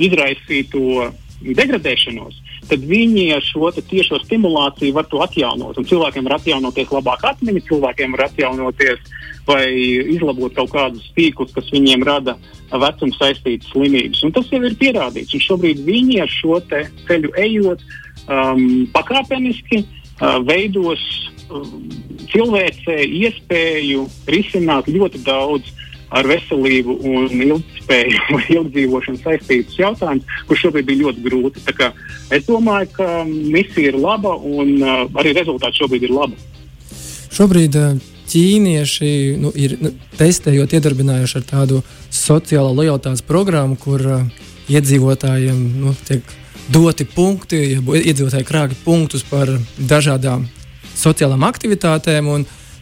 izraisīto 0.01 1.11
degradēšanos. 1.45 2.41
Tad 2.65 2.81
viņi 2.89 3.27
ar 3.35 3.43
šo 3.45 3.69
tiešo 3.75 4.17
stimulāciju 4.23 4.95
var 4.95 5.05
to 5.09 5.21
atjaunot. 5.21 5.77
Un 5.77 5.85
cilvēkiem 5.85 6.25
var 6.25 6.39
atjaunoties 6.39 6.93
labāk 6.95 7.27
atmiņa, 7.29 7.65
cilvēkiem 7.67 8.15
var 8.15 8.25
atjaunoties 8.29 9.11
vai 9.45 9.67
izlabot 10.15 10.55
kaut 10.57 10.71
kādus 10.73 11.05
tīklus, 11.17 11.53
kas 11.53 11.69
viņiem 11.73 12.03
rada 12.07 12.33
vecuma 12.71 13.13
saistītas 13.19 13.69
slimības. 13.69 14.23
Un 14.25 14.33
tas 14.33 14.49
jau 14.49 14.61
ir 14.65 14.77
pierādīts. 14.79 15.35
Un 15.37 15.45
šobrīd 15.45 15.83
viņi 15.85 16.23
ar 16.23 16.33
šo 16.33 16.57
ceļu 16.65 17.33
ejot, 17.43 17.85
um, 18.25 18.65
pakāpeniski 18.95 19.83
uh, 19.83 20.39
veidos 20.47 21.03
um, 21.53 21.85
cilvēcei 22.33 23.05
iespēju 23.21 24.07
risināt 24.33 24.89
ļoti 24.89 25.21
daudz 25.27 25.69
ar 26.13 26.27
veselību 26.29 26.97
un 27.09 27.29
ilgspēju 27.29 28.23
vai 28.35 28.43
ilgdzīvošanu 28.57 29.21
saistītus 29.23 29.79
jautājumus, 29.79 30.41
kurš 30.49 30.67
šobrīd 30.67 30.89
bija 30.89 31.05
ļoti 31.05 31.25
grūti. 31.25 31.63
Es 32.33 32.45
domāju, 32.47 32.91
ka 32.97 33.09
misija 33.25 33.93
ir 33.93 33.99
laba 33.99 34.35
un 34.35 34.75
uh, 34.81 35.05
arī 35.21 35.35
rezultāti 35.37 35.81
šobrīd 35.81 36.07
ir 36.07 36.15
labi. 36.15 36.39
Šobrīd 37.35 37.77
uh, 37.79 37.99
ķīnieši 38.31 39.11
nu, 39.41 39.51
ir 39.55 39.77
nu, 39.81 39.93
testējot, 40.19 40.73
iedarbinājuši 40.77 41.39
ar 41.41 41.47
tādu 41.51 41.83
sociālo 42.13 42.73
lojalitātes 42.75 43.25
programmu, 43.25 43.77
kur 43.79 44.01
uh, 44.01 44.25
iedzīvotājiem 44.71 45.61
nu, 45.81 45.93
tiek 46.07 46.35
doti 46.71 47.05
punkti, 47.05 47.59
ja 47.75 47.81
iedzīvotāji 47.81 48.47
krāga 48.47 48.77
punktus 48.85 49.25
par 49.27 49.51
dažādām 49.77 50.47
sociālām 50.97 51.45
aktivitātēm. 51.45 52.31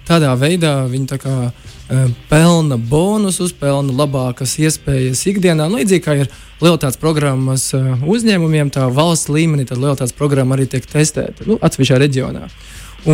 Tādā 0.08 0.34
veidā 0.36 0.74
viņi 0.92 1.08
tā 1.14 1.18
kā, 1.22 1.36
uh, 1.50 2.08
pelna 2.30 2.78
bonusus, 2.78 3.54
pelna 3.56 3.96
labākas 3.96 4.58
iespējas 4.60 5.24
ikdienā. 5.32 5.70
Nu, 5.70 5.80
līdzīgi 5.80 6.04
kā 6.04 6.18
ir 6.24 6.32
lielātāts 6.64 7.00
programmas 7.00 7.70
uh, 7.78 7.94
uzņēmumiem, 8.04 8.72
tā 8.74 8.90
valsts 8.92 9.32
līmenī, 9.32 9.68
lielātāts 9.72 10.16
programma 10.18 10.58
arī 10.58 10.68
tiek 10.72 10.88
testēta 10.90 11.48
nu, 11.48 11.60
atsevišķā 11.62 12.02
reģionā. 12.04 12.50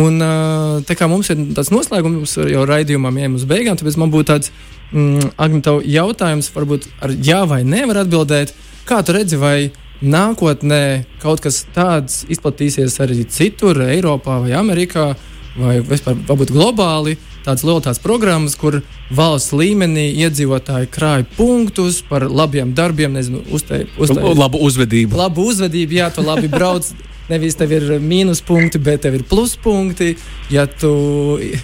Un, 0.00 0.20
uh, 0.22 0.80
tā 0.86 0.94
kā 0.94 1.08
mums 1.10 1.32
ir 1.32 1.40
tāds 1.56 1.72
noslēgums 1.74 2.36
jau 2.46 2.66
raidījumam, 2.68 3.16
ja 3.18 3.30
uz 3.34 3.46
beigām, 3.50 3.78
tad 3.78 3.90
man 3.98 4.12
būtu 4.12 4.28
tāds 4.30 4.52
mm, 4.92 5.32
Agnēta 5.40 5.80
jautājums, 5.82 6.50
varbūt 6.54 6.86
ar 7.02 7.14
jā 7.14 7.42
vai 7.50 7.62
nē 7.66 7.86
var 7.90 8.04
atbildēt. 8.04 8.54
Kā 8.86 9.00
tu 9.06 9.14
redzi, 9.14 9.38
vai 9.38 9.70
nākotnē 10.00 11.04
kaut 11.20 11.42
kas 11.44 11.64
tāds 11.74 12.22
izplatīsies 12.32 12.96
arī 13.02 13.24
citur, 13.28 13.82
Eiropā 13.90 14.38
vai 14.44 14.54
Amerikā, 14.56 15.10
vai 15.58 15.80
vispār 15.84 16.18
varbūt 16.28 16.52
globāli. 16.54 17.16
Tādas 17.40 17.64
lielākas 17.64 18.00
programmas, 18.02 18.54
kur 18.60 18.82
valsts 19.16 19.54
līmenī 19.56 20.10
iedzīvotāji 20.26 20.90
krāj 20.92 21.24
punktus 21.38 22.02
par 22.04 22.26
labiem 22.28 22.74
darbiem, 22.76 23.14
nezinu, 23.16 23.40
uztai, 23.48 23.86
uztai, 23.96 24.34
labu 24.36 24.60
uzvedību. 24.66 25.16
Labu 25.16 25.46
uzvedību, 25.48 25.96
jā, 26.02 26.10
tu 26.12 26.26
labi 26.26 26.52
brauc. 26.52 26.90
Nevis 27.30 27.54
tev 27.54 27.70
ir 27.70 27.84
mīnuspunkti, 28.02 28.80
bet 28.82 29.04
tev 29.04 29.14
ir 29.14 29.22
pluspunkti. 29.30 30.16
Ja 30.50 30.64
tu 30.66 30.90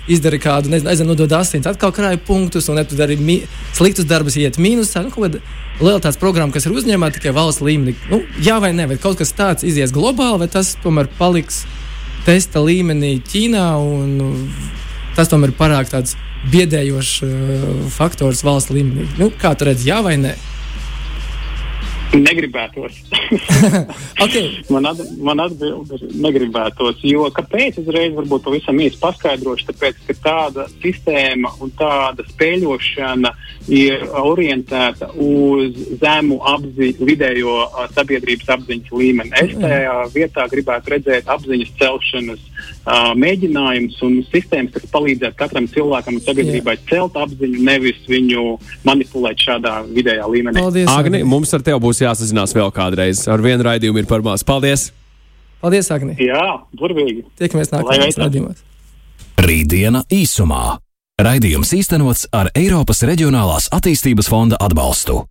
izdari 0.06 0.38
kādu, 0.38 0.70
nezinu, 0.70 0.92
nezinu 0.92 1.10
nodod 1.10 1.32
asins, 1.34 1.66
atkal 1.66 1.90
krāj 1.92 2.20
punktus, 2.22 2.70
un 2.70 2.78
ja 2.78 2.86
tu 2.86 2.96
dari 2.96 3.18
sliktus 3.74 4.06
darbus, 4.06 4.38
iet 4.38 4.60
mīnusā. 4.62 5.02
Nu, 5.02 5.32
lielākās 5.80 6.16
programmas, 6.22 6.54
kas 6.54 6.68
ir 6.68 6.76
uzņēmēta 6.78 7.18
tikai 7.18 7.34
valsts 7.36 7.64
līmenī. 7.66 7.96
Nu, 8.12 8.22
jā, 8.40 8.60
vai 8.62 8.70
nē, 8.78 8.86
vai 8.94 9.00
kaut 9.02 9.18
kas 9.18 9.34
tāds 9.36 9.66
izies 9.66 9.92
globāli, 9.92 10.44
vai 10.44 10.48
tas 10.54 10.76
tomēr 10.84 11.10
paliks 11.18 11.64
testa 12.26 12.62
līmenī 12.64 13.16
Ķīnā. 13.24 13.66
Un, 13.78 14.16
nu, 14.18 14.30
tas 15.16 15.30
tomēr 15.32 15.54
ir 15.54 15.58
pārāk 15.58 15.92
biedējošs 16.52 17.14
uh, 17.26 17.64
faktors 17.94 18.44
valsts 18.46 18.74
līmenī. 18.74 19.08
Nu, 19.20 19.30
kā 19.40 19.54
tu 19.58 19.70
redzi, 19.70 19.90
jā 19.90 20.02
vai 20.04 20.18
nē? 20.20 20.34
Negribētos. 22.14 22.98
okay. 24.24 24.62
man, 24.70 24.86
at, 24.86 25.00
man 25.18 25.42
atbild 25.42 25.90
ir 25.96 26.04
negribētos. 26.22 27.02
Jo 27.06 27.26
kāpēc? 27.34 27.80
Uzreiz 27.82 28.14
varbūt 28.16 28.46
pavisam 28.46 28.80
īsi 28.82 29.00
paskaidrošu. 29.02 29.68
Tāpēc, 29.70 30.00
ka 30.08 30.16
tāda 30.24 30.66
sistēma 30.78 31.52
un 31.64 31.72
tāda 31.78 32.26
spēļošana 32.30 33.32
ir 33.72 34.06
orientēta 34.22 35.10
uz 35.18 35.76
zemu 36.00 36.40
apziņu, 36.54 37.08
vidējo 37.10 37.58
sabiedrības 37.96 38.54
apziņas 38.56 38.94
līmeni. 38.94 39.34
Es 39.42 39.56
tajā 39.58 39.96
vietā 40.14 40.46
gribētu 40.52 40.94
redzēt 40.96 41.32
apziņas 41.36 41.74
celšanas 41.80 42.46
uh, 42.66 43.12
mēģinājumus 43.18 43.98
un 44.06 44.18
sistēmas, 44.30 44.74
kas 44.76 44.86
palīdzētu 44.92 45.38
katram 45.38 45.68
cilvēkam 45.72 46.18
un 46.18 46.24
sabiedrībai 46.24 46.76
Jā. 46.78 46.84
celt 46.90 47.18
apziņu, 47.22 47.62
nevis 47.66 48.00
viņu 48.10 48.46
manipulēt 48.86 49.42
šādā 49.46 49.78
vidējā 49.90 50.30
līmenī. 50.32 50.60
Paldies, 50.60 50.90
Agni, 50.92 51.22
mums 51.26 51.54
ar 51.56 51.64
tevi 51.66 51.82
būs 51.86 52.02
jāsazinās 52.04 52.56
vēl 52.56 52.72
kādreiz. 52.76 53.26
Ar 53.30 53.44
vienu 53.44 53.66
raidījumu 53.66 54.02
ir 54.02 54.10
par 54.10 54.24
maz. 54.26 54.46
Paldies! 54.46 54.90
Paldies, 55.62 55.90
Agni! 55.94 56.18
Jā, 56.20 56.60
burvīgi! 56.78 57.24
Tiekamies 57.40 57.72
nākamajās 57.74 58.20
raidījumos! 58.22 58.66
Rītdiena 59.46 60.04
īsumā! 60.12 60.78
Raidījums 61.16 61.70
īstenots 61.72 62.26
ar 62.36 62.50
Eiropas 62.52 63.00
Reģionālās 63.08 63.70
attīstības 63.72 64.28
fonda 64.28 64.58
atbalstu. 64.60 65.22